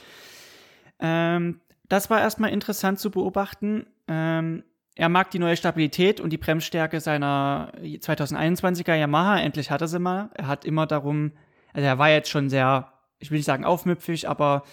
Ähm, 0.99 1.61
das 1.87 2.09
war 2.09 2.19
erstmal 2.19 2.51
interessant 2.51 2.99
zu 2.99 3.11
beobachten. 3.11 3.85
Ähm, 4.07 4.63
er 4.95 5.09
mag 5.09 5.31
die 5.31 5.39
neue 5.39 5.57
Stabilität 5.57 6.19
und 6.19 6.31
die 6.31 6.37
Bremsstärke 6.37 6.99
seiner 6.99 7.71
2021er 7.81 8.95
Yamaha. 8.95 9.39
Endlich 9.39 9.71
hat 9.71 9.81
er 9.81 9.87
sie 9.87 9.99
mal. 9.99 10.29
Er 10.35 10.47
hat 10.47 10.65
immer 10.65 10.85
darum, 10.85 11.31
also 11.73 11.85
er 11.85 11.97
war 11.97 12.09
jetzt 12.09 12.29
schon 12.29 12.49
sehr, 12.49 12.93
ich 13.19 13.31
will 13.31 13.37
nicht 13.37 13.45
sagen 13.45 13.65
aufmüpfig, 13.65 14.29
aber 14.29 14.63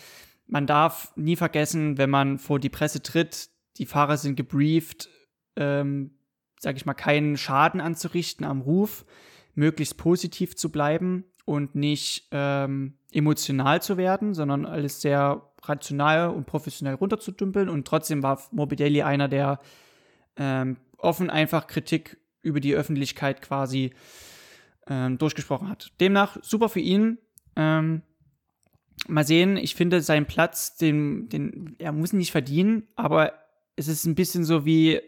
man 0.51 0.67
darf 0.67 1.13
nie 1.17 1.37
vergessen, 1.37 1.97
wenn 1.97 2.11
man 2.11 2.39
vor 2.39 2.59
die 2.59 2.69
Presse 2.69 3.03
tritt, 3.03 3.51
die 3.79 3.87
Fahrer 3.87 4.17
sind 4.17 4.37
gebrieft, 4.37 5.09
ähm, 5.57 6.13
sag 6.59 6.77
ich 6.77 6.87
mal, 6.87 6.95
keinen 6.95 7.37
Schaden 7.37 7.81
anzurichten 7.81 8.45
am 8.45 8.61
Ruf, 8.61 9.07
möglichst 9.55 9.97
positiv 9.97 10.57
zu 10.57 10.71
bleiben 10.71 11.25
und 11.45 11.75
nicht 11.75 12.29
ähm, 12.33 12.95
emotional 13.13 13.81
zu 13.81 13.97
werden, 13.97 14.35
sondern 14.35 14.67
alles 14.67 15.01
sehr 15.01 15.43
rational 15.63 16.31
und 16.31 16.47
professionell 16.47 16.95
runterzudümpeln. 16.95 17.69
Und 17.69 17.87
trotzdem 17.87 18.23
war 18.23 18.41
Morbidelli 18.51 19.03
einer, 19.03 19.29
der 19.29 19.61
ähm, 20.37 20.77
offen 20.97 21.31
einfach 21.31 21.67
Kritik 21.67 22.19
über 22.43 22.61
die 22.61 22.75
Öffentlichkeit 22.75 23.43
quasi 23.43 23.93
ähm, 24.87 25.19
durchgesprochen 25.19 25.69
hat. 25.69 25.93
Demnach 26.01 26.39
super 26.43 26.69
für 26.69 26.81
ihn. 26.81 27.19
Ähm, 27.57 28.03
mal 29.09 29.27
sehen, 29.27 29.57
ich 29.57 29.75
finde 29.75 30.03
seinen 30.03 30.27
Platz, 30.27 30.77
den, 30.77 31.29
den, 31.29 31.77
er 31.79 31.93
muss 31.93 32.13
ihn 32.13 32.19
nicht 32.19 32.33
verdienen, 32.33 32.89
aber 32.97 33.33
es 33.77 33.89
ist 33.89 34.05
ein 34.05 34.15
bisschen 34.15 34.45
so 34.45 34.65
wie, 34.65 35.01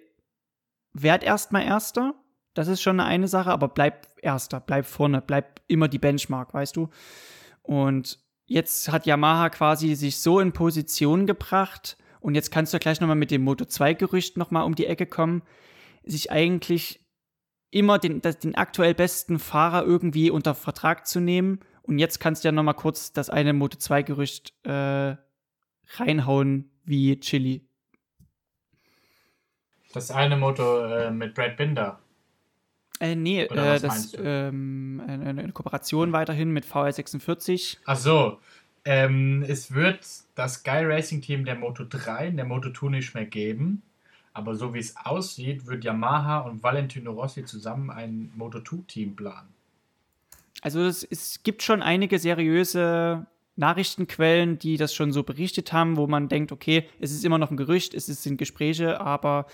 werd 0.93 1.25
erstmal 1.25 1.65
Erster. 1.65 2.15
Das 2.55 2.69
ist 2.69 2.83
schon 2.83 3.01
eine 3.01 3.29
Sache, 3.29 3.51
aber 3.51 3.69
bleib 3.69 4.07
Erster, 4.21 4.61
bleib 4.61 4.87
vorne, 4.87 5.23
bleib 5.23 5.61
immer 5.69 5.89
die 5.89 5.99
Benchmark, 5.99 6.53
weißt 6.53 6.77
du? 6.77 6.89
Und 7.63 8.19
jetzt 8.47 8.91
hat 8.91 9.07
Yamaha 9.07 9.51
quasi 9.51 9.95
sich 9.95 10.19
so 10.19 10.41
in 10.41 10.53
Position 10.53 11.27
gebracht 11.27 11.97
und 12.21 12.35
jetzt 12.35 12.51
kannst 12.51 12.75
du 12.75 12.79
gleich 12.79 13.01
nochmal 13.01 13.17
mit 13.17 13.31
dem 13.31 13.43
Moto 13.43 13.65
2 13.65 13.95
Gerücht 13.95 14.37
nochmal 14.37 14.65
um 14.65 14.75
die 14.75 14.87
Ecke 14.87 15.07
kommen, 15.07 15.43
sich 16.05 16.31
eigentlich 16.31 17.01
immer 17.71 17.99
den, 17.99 18.21
den 18.21 18.55
aktuell 18.55 18.95
besten 18.95 19.39
Fahrer 19.39 19.85
irgendwie 19.85 20.31
unter 20.31 20.55
Vertrag 20.55 21.07
zu 21.07 21.21
nehmen 21.21 21.61
und 21.83 21.99
jetzt 21.99 22.21
kannst 22.21 22.45
du 22.45 22.49
ja 22.49 22.53
nochmal 22.53 22.75
kurz 22.75 23.13
das 23.13 23.31
eine 23.31 23.53
Moto 23.53 23.77
2 23.79 24.03
Gerücht 24.03 24.55
äh, 24.65 25.17
reinhauen 25.97 26.71
wie 26.85 27.19
Chili. 27.21 27.67
Das 29.93 30.11
eine 30.11 30.37
Moto 30.37 30.85
äh, 30.87 31.11
mit 31.11 31.35
Brad 31.35 31.57
Binder. 31.57 31.99
Äh, 33.01 33.17
nee, 33.17 33.43
äh, 33.43 33.81
das 33.81 34.17
ähm, 34.19 35.03
eine, 35.07 35.31
eine 35.31 35.53
Kooperation 35.53 36.13
weiterhin 36.13 36.51
mit 36.51 36.65
VR46. 36.65 37.79
Ach 37.85 37.97
so. 37.97 38.39
Ähm, 38.85 39.45
es 39.47 39.75
wird 39.75 40.07
das 40.35 40.55
Sky 40.55 40.85
Racing 40.85 41.21
Team 41.21 41.45
der 41.45 41.57
Moto 41.57 41.85
3 41.85 42.29
in 42.29 42.37
der 42.37 42.47
Moto 42.47 42.71
2 42.71 42.89
nicht 42.89 43.15
mehr 43.15 43.27
geben. 43.27 43.83
Aber 44.35 44.55
so 44.55 44.73
wie 44.73 44.79
es 44.79 44.97
aussieht, 44.97 45.67
wird 45.67 45.85
Yamaha 45.85 46.39
und 46.39 46.63
Valentino 46.63 47.13
Rossi 47.13 47.45
zusammen 47.45 47.91
ein 47.91 48.33
Moto 48.35 48.61
2 48.61 48.85
Team 48.87 49.15
planen. 49.15 49.49
Also 50.63 50.81
es, 50.81 51.05
es 51.05 51.43
gibt 51.43 51.63
schon 51.63 51.83
einige 51.83 52.19
seriöse 52.19 53.27
Nachrichtenquellen, 53.57 54.59
die 54.59 54.79
das 54.79 54.95
schon 54.95 55.13
so 55.13 55.25
berichtet 55.25 55.73
haben, 55.73 55.99
wo 55.99 56.07
man 56.07 56.29
denkt, 56.29 56.53
okay, 56.53 56.89
es 57.01 57.13
ist 57.13 57.25
immer 57.25 57.37
noch 57.37 57.51
ein 57.51 57.59
Gerücht, 57.59 57.93
es 57.93 58.07
sind 58.07 58.39
Gespräche, 58.39 59.01
aber 59.01 59.47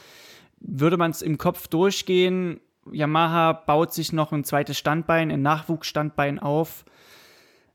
würde 0.60 0.96
man 0.96 1.10
es 1.10 1.22
im 1.22 1.38
Kopf 1.38 1.66
durchgehen, 1.66 2.60
Yamaha 2.92 3.52
baut 3.52 3.92
sich 3.92 4.12
noch 4.12 4.32
ein 4.32 4.44
zweites 4.44 4.78
Standbein, 4.78 5.30
ein 5.30 5.42
Nachwuchsstandbein 5.42 6.38
auf 6.38 6.84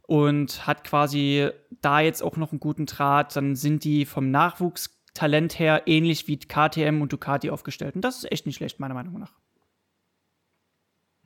und 0.04 0.66
hat 0.68 0.84
quasi 0.84 1.50
da 1.82 2.00
jetzt 2.00 2.22
auch 2.22 2.38
noch 2.38 2.52
einen 2.52 2.60
guten 2.60 2.86
Draht, 2.86 3.36
dann 3.36 3.56
sind 3.56 3.84
die 3.84 4.06
vom 4.06 4.32
Nachwuchstalent 4.32 5.60
her 5.60 5.84
ähnlich 5.86 6.28
wie 6.28 6.38
KTM 6.38 7.02
und 7.02 7.12
Ducati 7.12 7.50
aufgestellt. 7.50 7.96
Und 7.96 8.02
das 8.02 8.18
ist 8.18 8.32
echt 8.32 8.46
nicht 8.46 8.58
schlecht, 8.58 8.80
meiner 8.80 8.94
Meinung 8.94 9.20
nach. 9.20 9.34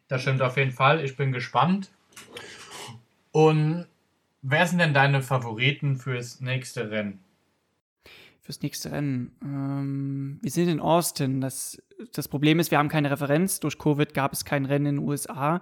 Das 0.07 0.21
stimmt 0.21 0.41
auf 0.41 0.57
jeden 0.57 0.71
Fall. 0.71 1.03
Ich 1.03 1.17
bin 1.17 1.31
gespannt. 1.31 1.91
Und 3.31 3.87
wer 4.41 4.67
sind 4.67 4.79
denn 4.79 4.93
deine 4.93 5.21
Favoriten 5.21 5.95
fürs 5.95 6.41
nächste 6.41 6.89
Rennen? 6.89 7.19
Fürs 8.41 8.61
nächste 8.61 8.91
Rennen. 8.91 9.35
Ähm, 9.43 10.39
wir 10.41 10.51
sind 10.51 10.69
in 10.69 10.79
Austin. 10.79 11.41
Das, 11.41 11.81
das 12.13 12.27
Problem 12.27 12.59
ist, 12.59 12.71
wir 12.71 12.77
haben 12.77 12.89
keine 12.89 13.11
Referenz. 13.11 13.59
Durch 13.59 13.77
Covid 13.77 14.13
gab 14.13 14.33
es 14.33 14.45
kein 14.45 14.65
Rennen 14.65 14.85
in 14.85 14.95
den 14.97 15.05
USA. 15.05 15.61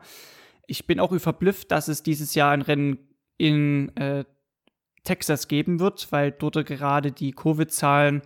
Ich 0.68 0.88
bin 0.88 1.00
auch 1.00 1.18
verblüfft, 1.20 1.72
dass 1.72 1.88
es 1.88 2.04
dieses 2.04 2.36
Jahr 2.36 2.52
ein 2.52 2.62
Rennen 2.62 3.00
in 3.38 3.96
äh, 3.98 4.26
Texas 5.04 5.48
geben 5.48 5.80
wird, 5.80 6.12
weil 6.12 6.32
dort 6.32 6.66
gerade 6.66 7.12
die 7.12 7.32
Covid-Zahlen 7.32 8.22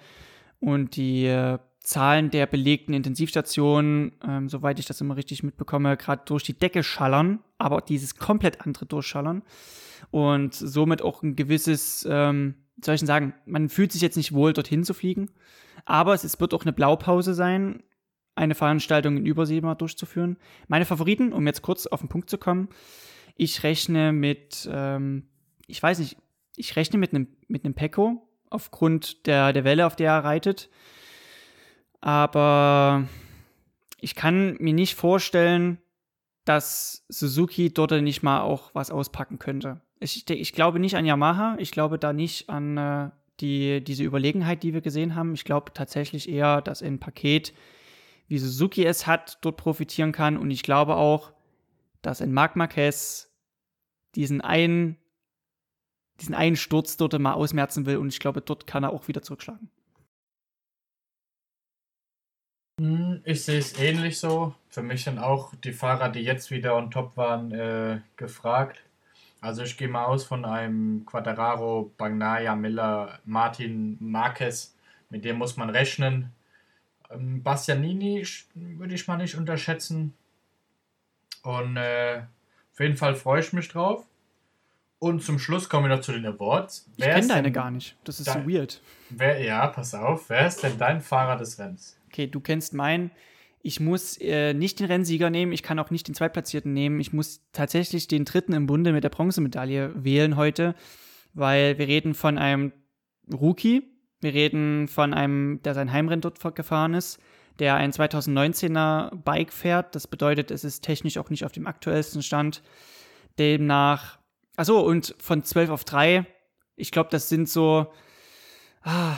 und 0.59 0.95
die 0.95 1.25
äh, 1.25 1.59
Zahlen 1.89 2.29
der 2.29 2.45
belegten 2.45 2.93
Intensivstationen, 2.93 4.11
ähm, 4.23 4.47
soweit 4.47 4.77
ich 4.77 4.85
das 4.85 5.01
immer 5.01 5.17
richtig 5.17 5.41
mitbekomme, 5.41 5.97
gerade 5.97 6.21
durch 6.25 6.43
die 6.43 6.53
Decke 6.53 6.83
schallern, 6.83 7.39
aber 7.57 7.81
dieses 7.81 8.15
komplett 8.15 8.61
andere 8.61 8.85
durchschallern 8.85 9.41
und 10.11 10.53
somit 10.53 11.01
auch 11.01 11.23
ein 11.23 11.35
gewisses, 11.35 12.07
ähm, 12.07 12.53
soll 12.79 12.93
ich 12.93 13.01
sagen, 13.01 13.33
man 13.47 13.69
fühlt 13.69 13.91
sich 13.91 14.03
jetzt 14.03 14.17
nicht 14.17 14.33
wohl, 14.33 14.53
dorthin 14.53 14.83
zu 14.83 14.93
fliegen, 14.93 15.31
aber 15.83 16.13
es, 16.13 16.23
es 16.23 16.39
wird 16.39 16.53
auch 16.53 16.61
eine 16.61 16.73
Blaupause 16.73 17.33
sein, 17.33 17.81
eine 18.35 18.53
Veranstaltung 18.53 19.17
in 19.17 19.25
Übersee 19.25 19.59
mal 19.59 19.73
durchzuführen. 19.73 20.37
Meine 20.67 20.85
Favoriten, 20.85 21.33
um 21.33 21.47
jetzt 21.47 21.63
kurz 21.63 21.87
auf 21.87 22.01
den 22.01 22.09
Punkt 22.09 22.29
zu 22.29 22.37
kommen, 22.37 22.69
ich 23.35 23.63
rechne 23.63 24.13
mit, 24.13 24.69
ähm, 24.71 25.27
ich 25.65 25.81
weiß 25.81 25.97
nicht, 25.97 26.17
ich 26.55 26.75
rechne 26.75 26.99
mit 26.99 27.15
einem 27.15 27.29
mit 27.47 27.65
einem 27.65 27.73
Pecco 27.73 28.29
aufgrund 28.51 29.25
der, 29.25 29.53
der 29.53 29.63
Welle, 29.63 29.87
auf 29.87 29.95
der 29.95 30.11
er 30.11 30.23
reitet. 30.23 30.69
Aber 32.01 33.07
ich 33.99 34.15
kann 34.15 34.55
mir 34.59 34.73
nicht 34.73 34.95
vorstellen, 34.95 35.79
dass 36.45 37.05
Suzuki 37.09 37.73
dort 37.73 37.91
nicht 38.01 38.23
mal 38.23 38.41
auch 38.41 38.73
was 38.73 38.91
auspacken 38.91 39.39
könnte. 39.39 39.81
Ich, 39.99 40.29
ich 40.29 40.53
glaube 40.53 40.79
nicht 40.79 40.95
an 40.95 41.05
Yamaha, 41.05 41.55
ich 41.59 41.71
glaube 41.71 41.99
da 41.99 42.13
nicht 42.13 42.49
an 42.49 42.77
äh, 42.77 43.09
die, 43.39 43.83
diese 43.83 44.03
Überlegenheit, 44.03 44.63
die 44.63 44.73
wir 44.73 44.81
gesehen 44.81 45.15
haben. 45.15 45.33
Ich 45.33 45.43
glaube 45.43 45.73
tatsächlich 45.73 46.29
eher, 46.29 46.61
dass 46.61 46.81
ein 46.81 46.99
Paket, 46.99 47.53
wie 48.27 48.37
Suzuki 48.37 48.85
es 48.85 49.07
hat, 49.07 49.37
dort 49.41 49.57
profitieren 49.57 50.11
kann. 50.11 50.37
Und 50.37 50.51
ich 50.51 50.63
glaube 50.63 50.95
auch, 50.95 51.33
dass 52.01 52.21
ein 52.21 52.33
Marc 52.33 52.55
Marquez 52.55 53.31
diesen 54.15 54.41
einen, 54.41 54.97
diesen 56.19 56.35
einen 56.35 56.55
Sturz 56.55 56.97
dort 56.97 57.17
mal 57.19 57.33
ausmerzen 57.33 57.85
will. 57.85 57.97
Und 57.97 58.09
ich 58.09 58.19
glaube, 58.19 58.41
dort 58.41 58.67
kann 58.67 58.83
er 58.83 58.91
auch 58.91 59.07
wieder 59.07 59.21
zurückschlagen. 59.21 59.69
Ich 63.25 63.43
sehe 63.43 63.59
es 63.59 63.77
ähnlich 63.79 64.19
so. 64.19 64.55
Für 64.69 64.81
mich 64.81 65.03
sind 65.03 65.19
auch 65.19 65.53
die 65.63 65.73
Fahrer, 65.73 66.09
die 66.09 66.21
jetzt 66.21 66.51
wieder 66.51 66.75
on 66.75 66.91
top 66.91 67.17
waren, 67.17 67.51
äh, 67.51 67.99
gefragt. 68.15 68.81
Also 69.41 69.63
ich 69.63 69.77
gehe 69.77 69.87
mal 69.87 70.05
aus 70.05 70.25
von 70.25 70.45
einem 70.45 71.05
Quadraro, 71.05 71.91
Bagnaya, 71.97 72.55
Miller, 72.55 73.19
Martin 73.25 73.97
Marquez. 73.99 74.75
Mit 75.09 75.25
dem 75.25 75.37
muss 75.37 75.57
man 75.57 75.69
rechnen. 75.69 76.31
Ähm, 77.09 77.41
Bastianini 77.43 78.25
würde 78.55 78.93
ich 78.93 79.07
mal 79.07 79.17
nicht 79.17 79.35
unterschätzen. 79.35 80.13
Und 81.43 81.77
äh, 81.77 82.23
auf 82.73 82.79
jeden 82.79 82.97
Fall 82.97 83.15
freue 83.15 83.41
ich 83.41 83.53
mich 83.53 83.69
drauf. 83.69 84.05
Und 84.99 85.23
zum 85.23 85.39
Schluss 85.39 85.69
kommen 85.69 85.89
wir 85.89 85.95
noch 85.95 86.03
zu 86.03 86.11
den 86.11 86.25
Awards. 86.25 86.89
Ich 86.97 87.05
kenne 87.05 87.27
deine 87.27 87.51
gar 87.51 87.71
nicht. 87.71 87.95
Das 88.03 88.19
ist 88.19 88.29
so 88.29 88.39
weird. 88.45 88.81
Wer, 89.09 89.41
ja, 89.41 89.65
pass 89.67 89.95
auf. 89.95 90.29
Wer 90.29 90.45
ist 90.47 90.61
denn 90.61 90.77
dein 90.77 90.99
Fahrer 91.01 91.37
des 91.37 91.57
Rennens? 91.57 91.99
okay, 92.09 92.27
du 92.27 92.39
kennst 92.39 92.73
meinen, 92.73 93.11
ich 93.61 93.79
muss 93.79 94.17
äh, 94.19 94.53
nicht 94.53 94.79
den 94.79 94.87
Rennsieger 94.87 95.29
nehmen, 95.29 95.51
ich 95.51 95.63
kann 95.63 95.79
auch 95.79 95.91
nicht 95.91 96.07
den 96.07 96.15
Zweitplatzierten 96.15 96.73
nehmen, 96.73 96.99
ich 96.99 97.13
muss 97.13 97.41
tatsächlich 97.53 98.07
den 98.07 98.25
Dritten 98.25 98.53
im 98.53 98.65
Bunde 98.65 98.93
mit 98.93 99.03
der 99.03 99.09
Bronzemedaille 99.09 99.91
wählen 99.95 100.35
heute, 100.35 100.75
weil 101.33 101.77
wir 101.77 101.87
reden 101.87 102.13
von 102.13 102.37
einem 102.37 102.73
Rookie, 103.31 103.83
wir 104.21 104.33
reden 104.33 104.87
von 104.87 105.13
einem, 105.13 105.61
der 105.63 105.73
sein 105.73 105.91
Heimrennen 105.91 106.21
dort 106.21 106.55
gefahren 106.55 106.93
ist, 106.93 107.19
der 107.59 107.75
ein 107.75 107.91
2019er 107.91 109.15
Bike 109.15 109.53
fährt, 109.53 109.93
das 109.93 110.07
bedeutet, 110.07 110.51
es 110.51 110.63
ist 110.63 110.81
technisch 110.81 111.17
auch 111.17 111.29
nicht 111.29 111.45
auf 111.45 111.51
dem 111.51 111.67
aktuellsten 111.67 112.23
Stand. 112.23 112.63
Demnach, 113.37 114.18
achso, 114.59 114.81
und 114.81 115.15
von 115.19 115.43
12 115.43 115.69
auf 115.69 115.83
3, 115.85 116.25
ich 116.75 116.91
glaube, 116.91 117.09
das 117.09 117.29
sind 117.29 117.47
so, 117.47 117.91
ah, 118.83 119.17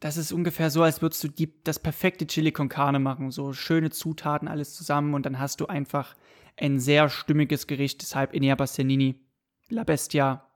das 0.00 0.16
ist 0.16 0.32
ungefähr 0.32 0.70
so, 0.70 0.82
als 0.82 1.02
würdest 1.02 1.22
du 1.22 1.28
die, 1.28 1.62
das 1.62 1.78
perfekte 1.78 2.26
Chili 2.26 2.50
con 2.50 2.70
Carne 2.70 2.98
machen. 2.98 3.30
So 3.30 3.52
schöne 3.52 3.90
Zutaten, 3.90 4.48
alles 4.48 4.74
zusammen 4.74 5.12
und 5.12 5.26
dann 5.26 5.38
hast 5.38 5.60
du 5.60 5.66
einfach 5.66 6.16
ein 6.56 6.80
sehr 6.80 7.10
stimmiges 7.10 7.66
Gericht. 7.66 8.00
Deshalb 8.00 8.34
Enea 8.34 8.54
Bastianini, 8.54 9.20
La 9.68 9.84
Bestia, 9.84 10.46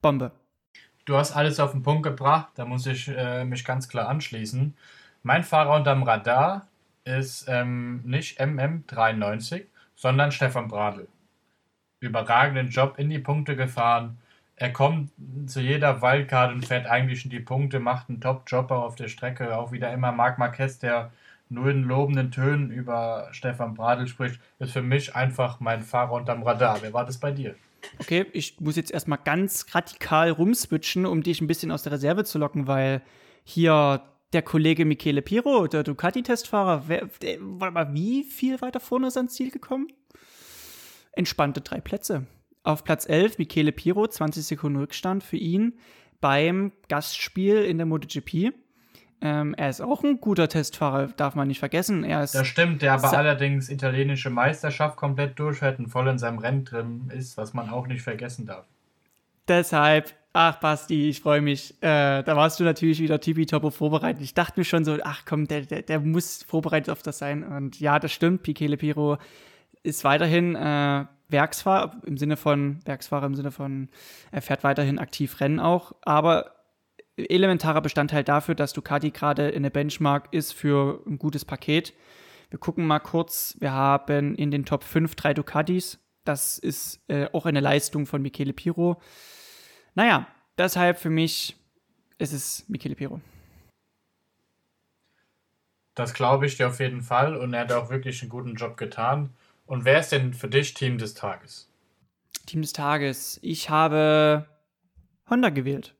Bombe. 0.00 0.30
Du 1.04 1.16
hast 1.16 1.32
alles 1.32 1.58
auf 1.58 1.72
den 1.72 1.82
Punkt 1.82 2.04
gebracht, 2.04 2.50
da 2.54 2.64
muss 2.64 2.86
ich 2.86 3.08
äh, 3.08 3.44
mich 3.44 3.64
ganz 3.64 3.88
klar 3.88 4.08
anschließen. 4.08 4.74
Mein 5.24 5.42
Fahrer 5.42 5.74
unterm 5.74 6.04
Radar 6.04 6.68
ist 7.04 7.46
ähm, 7.48 8.02
nicht 8.04 8.40
MM93, 8.40 9.64
sondern 9.96 10.30
Stefan 10.30 10.68
Bradl. 10.68 11.08
Überragenden 12.04 12.68
Job 12.68 12.94
in 12.98 13.10
die 13.10 13.18
Punkte 13.18 13.56
gefahren 13.56 14.18
er 14.56 14.72
kommt 14.72 15.10
zu 15.46 15.60
jeder 15.60 16.00
Wildcard 16.00 16.52
und 16.52 16.64
fährt 16.64 16.86
eigentlich 16.86 17.24
in 17.24 17.30
die 17.30 17.40
Punkte, 17.40 17.80
macht 17.80 18.08
einen 18.08 18.20
Top-Job 18.20 18.70
auf 18.70 18.94
der 18.94 19.08
Strecke. 19.08 19.56
Auch 19.56 19.72
wieder 19.72 19.92
immer 19.92 20.12
Marc 20.12 20.38
Marquez, 20.38 20.78
der 20.78 21.10
nur 21.48 21.70
in 21.70 21.82
lobenden 21.82 22.30
Tönen 22.30 22.70
über 22.70 23.28
Stefan 23.32 23.74
Bradl 23.74 24.06
spricht, 24.06 24.40
ist 24.58 24.72
für 24.72 24.82
mich 24.82 25.14
einfach 25.14 25.60
mein 25.60 25.82
Fahrer 25.82 26.12
unterm 26.12 26.42
Radar. 26.42 26.78
Wer 26.82 26.92
war 26.92 27.04
das 27.04 27.18
bei 27.18 27.32
dir? 27.32 27.54
Okay, 27.98 28.26
ich 28.32 28.60
muss 28.60 28.76
jetzt 28.76 28.92
erstmal 28.92 29.18
ganz 29.22 29.66
radikal 29.72 30.30
rumswitchen, 30.30 31.04
um 31.04 31.22
dich 31.22 31.40
ein 31.40 31.46
bisschen 31.46 31.70
aus 31.70 31.82
der 31.82 31.92
Reserve 31.92 32.24
zu 32.24 32.38
locken, 32.38 32.66
weil 32.66 33.02
hier 33.42 34.02
der 34.32 34.42
Kollege 34.42 34.84
Michele 34.84 35.20
Piro, 35.20 35.66
der 35.66 35.82
Ducati-Testfahrer, 35.82 36.88
war 36.88 37.70
mal 37.72 37.92
wie 37.92 38.24
viel 38.24 38.60
weiter 38.62 38.80
vorne 38.80 39.08
ist 39.08 39.16
ans 39.16 39.34
Ziel 39.34 39.50
gekommen? 39.50 39.88
Entspannte 41.16 41.60
drei 41.60 41.80
Plätze. 41.80 42.26
Auf 42.62 42.84
Platz 42.84 43.08
11 43.08 43.38
Michele 43.38 43.72
Piro, 43.72 44.06
20 44.06 44.44
Sekunden 44.44 44.78
Rückstand 44.78 45.22
für 45.22 45.36
ihn 45.36 45.74
beim 46.20 46.72
Gastspiel 46.88 47.64
in 47.64 47.76
der 47.76 47.86
MotoGP. 47.86 48.54
Ähm, 49.20 49.54
er 49.54 49.70
ist 49.70 49.80
auch 49.80 50.04
ein 50.04 50.20
guter 50.20 50.48
Testfahrer, 50.48 51.08
darf 51.08 51.34
man 51.34 51.48
nicht 51.48 51.58
vergessen. 51.58 52.04
Er 52.04 52.22
ist 52.22 52.34
das 52.34 52.46
stimmt, 52.46 52.82
der 52.82 52.94
aber 52.94 53.16
allerdings 53.16 53.70
italienische 53.70 54.30
Meisterschaft 54.30 54.96
komplett 54.96 55.38
durchfährt 55.38 55.78
und 55.78 55.88
voll 55.88 56.08
in 56.08 56.18
seinem 56.18 56.38
Rennen 56.38 56.64
drin 56.64 57.10
ist, 57.14 57.36
was 57.36 57.54
man 57.54 57.70
auch 57.70 57.86
nicht 57.86 58.02
vergessen 58.02 58.46
darf. 58.46 58.66
Deshalb, 59.48 60.14
ach 60.32 60.60
Basti, 60.60 61.08
ich 61.08 61.20
freue 61.20 61.40
mich. 61.40 61.74
Äh, 61.82 62.22
da 62.22 62.36
warst 62.36 62.60
du 62.60 62.64
natürlich 62.64 63.00
wieder 63.00 63.20
tippitoppo 63.20 63.70
vorbereitet. 63.70 64.22
Ich 64.22 64.34
dachte 64.34 64.60
mir 64.60 64.64
schon 64.64 64.84
so, 64.84 64.98
ach 65.02 65.24
komm, 65.26 65.46
der, 65.46 65.62
der, 65.62 65.82
der 65.82 66.00
muss 66.00 66.42
vorbereitet 66.42 66.90
auf 66.90 67.02
das 67.02 67.18
sein. 67.18 67.44
Und 67.44 67.80
ja, 67.80 67.98
das 67.98 68.12
stimmt, 68.12 68.46
Michele 68.46 68.76
Piro 68.76 69.18
ist 69.84 70.02
weiterhin 70.02 70.56
äh, 70.56 71.04
Werksfahrer 71.28 72.00
im 72.04 72.16
Sinne 72.16 72.36
von 72.36 72.80
Werksfahrer 72.84 73.26
im 73.26 73.34
Sinne 73.36 73.52
von 73.52 73.88
er 74.32 74.42
fährt 74.42 74.64
weiterhin 74.64 74.98
aktiv 74.98 75.40
Rennen 75.40 75.60
auch, 75.60 75.92
aber 76.02 76.54
elementarer 77.16 77.80
Bestandteil 77.80 78.24
dafür, 78.24 78.54
dass 78.54 78.72
Ducati 78.72 79.10
gerade 79.10 79.48
in 79.48 79.62
der 79.62 79.70
Benchmark 79.70 80.28
ist 80.32 80.52
für 80.52 81.02
ein 81.06 81.18
gutes 81.18 81.44
Paket. 81.44 81.94
Wir 82.50 82.58
gucken 82.58 82.86
mal 82.86 82.98
kurz, 82.98 83.56
wir 83.60 83.72
haben 83.72 84.34
in 84.34 84.50
den 84.50 84.64
Top 84.64 84.84
5 84.84 85.14
drei 85.14 85.34
Ducatis. 85.34 85.98
Das 86.24 86.58
ist 86.58 87.00
äh, 87.08 87.28
auch 87.32 87.46
eine 87.46 87.60
Leistung 87.60 88.06
von 88.06 88.22
Michele 88.22 88.52
Piro. 88.52 89.00
Naja, 89.94 90.26
deshalb 90.58 90.98
für 90.98 91.10
mich 91.10 91.56
ist 92.18 92.32
es 92.32 92.64
Michele 92.68 92.94
Piro. 92.94 93.20
Das 95.94 96.14
glaube 96.14 96.46
ich 96.46 96.56
dir 96.56 96.68
auf 96.68 96.80
jeden 96.80 97.02
Fall 97.02 97.36
und 97.36 97.54
er 97.54 97.60
hat 97.60 97.72
auch 97.72 97.90
wirklich 97.90 98.22
einen 98.22 98.30
guten 98.30 98.54
Job 98.54 98.76
getan. 98.76 99.30
Und 99.66 99.84
wer 99.84 100.00
ist 100.00 100.10
denn 100.10 100.34
für 100.34 100.48
dich 100.48 100.74
Team 100.74 100.98
des 100.98 101.14
Tages? 101.14 101.70
Team 102.46 102.62
des 102.62 102.72
Tages. 102.72 103.38
Ich 103.42 103.70
habe 103.70 104.46
Honda 105.28 105.48
gewählt. 105.50 105.94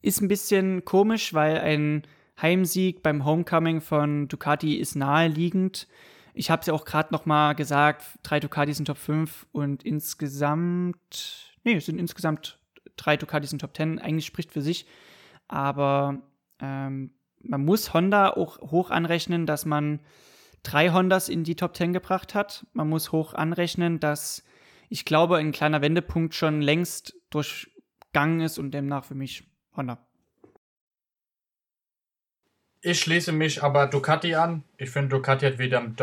Ist 0.00 0.20
ein 0.20 0.28
bisschen 0.28 0.84
komisch, 0.84 1.34
weil 1.34 1.58
ein 1.58 2.06
Heimsieg 2.40 3.02
beim 3.02 3.24
Homecoming 3.24 3.80
von 3.80 4.28
Ducati 4.28 4.76
ist 4.76 4.96
naheliegend. 4.96 5.86
Ich 6.32 6.50
habe 6.50 6.60
es 6.60 6.66
ja 6.66 6.74
auch 6.74 6.84
gerade 6.84 7.12
noch 7.12 7.26
mal 7.26 7.54
gesagt, 7.54 8.04
drei 8.22 8.40
Ducatis 8.40 8.78
in 8.78 8.84
Top 8.84 8.98
5 8.98 9.46
und 9.52 9.84
insgesamt, 9.84 11.54
nee, 11.62 11.74
es 11.74 11.86
sind 11.86 11.98
insgesamt 11.98 12.58
drei 12.96 13.16
Ducatis 13.16 13.52
in 13.52 13.58
Top 13.58 13.76
10. 13.76 13.98
Eigentlich 13.98 14.26
spricht 14.26 14.52
für 14.52 14.62
sich. 14.62 14.86
Aber 15.46 16.22
ähm, 16.60 17.12
man 17.40 17.64
muss 17.64 17.94
Honda 17.94 18.30
auch 18.30 18.58
hoch 18.58 18.90
anrechnen, 18.90 19.46
dass 19.46 19.64
man 19.64 20.00
drei 20.64 20.90
Hondas 20.90 21.28
in 21.28 21.44
die 21.44 21.54
Top 21.54 21.76
10 21.76 21.92
gebracht 21.92 22.34
hat. 22.34 22.66
Man 22.72 22.88
muss 22.88 23.12
hoch 23.12 23.34
anrechnen, 23.34 24.00
dass 24.00 24.42
ich 24.88 25.04
glaube, 25.04 25.36
ein 25.36 25.52
kleiner 25.52 25.80
Wendepunkt 25.80 26.34
schon 26.34 26.60
längst 26.60 27.14
durchgangen 27.30 28.40
ist 28.40 28.58
und 28.58 28.72
demnach 28.72 29.04
für 29.04 29.14
mich 29.14 29.44
Honda. 29.76 29.98
Ich 32.80 33.00
schließe 33.00 33.32
mich 33.32 33.62
aber 33.62 33.86
Ducati 33.86 34.34
an. 34.34 34.62
Ich 34.76 34.90
finde, 34.90 35.16
Ducati 35.16 35.46
hat 35.46 35.58
wieder 35.58 35.78
einen 35.78 35.96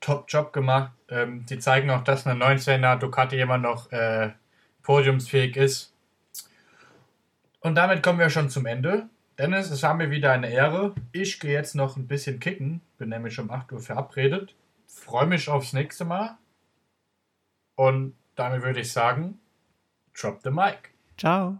Top-Job 0.00 0.52
gemacht. 0.52 0.92
Ähm, 1.08 1.46
die 1.46 1.58
zeigen 1.58 1.90
auch, 1.90 2.04
dass 2.04 2.26
eine 2.26 2.42
19er 2.44 2.96
Ducati 2.96 3.40
immer 3.40 3.58
noch 3.58 3.90
äh, 3.90 4.30
podiumsfähig 4.82 5.56
ist. 5.56 5.94
Und 7.60 7.74
damit 7.74 8.02
kommen 8.02 8.18
wir 8.18 8.30
schon 8.30 8.50
zum 8.50 8.66
Ende. 8.66 9.08
Dennis, 9.40 9.70
es 9.70 9.82
war 9.82 9.94
mir 9.94 10.10
wieder 10.10 10.32
eine 10.32 10.50
Ehre. 10.50 10.94
Ich 11.12 11.40
gehe 11.40 11.54
jetzt 11.54 11.74
noch 11.74 11.96
ein 11.96 12.06
bisschen 12.06 12.40
kicken. 12.40 12.82
Bin 12.98 13.08
nämlich 13.08 13.38
um 13.38 13.50
8 13.50 13.72
Uhr 13.72 13.80
verabredet. 13.80 14.54
Freue 14.86 15.24
mich 15.24 15.48
aufs 15.48 15.72
nächste 15.72 16.04
Mal. 16.04 16.36
Und 17.74 18.14
damit 18.34 18.60
würde 18.60 18.80
ich 18.80 18.92
sagen, 18.92 19.40
drop 20.12 20.40
the 20.44 20.50
mic. 20.50 20.90
Ciao. 21.16 21.58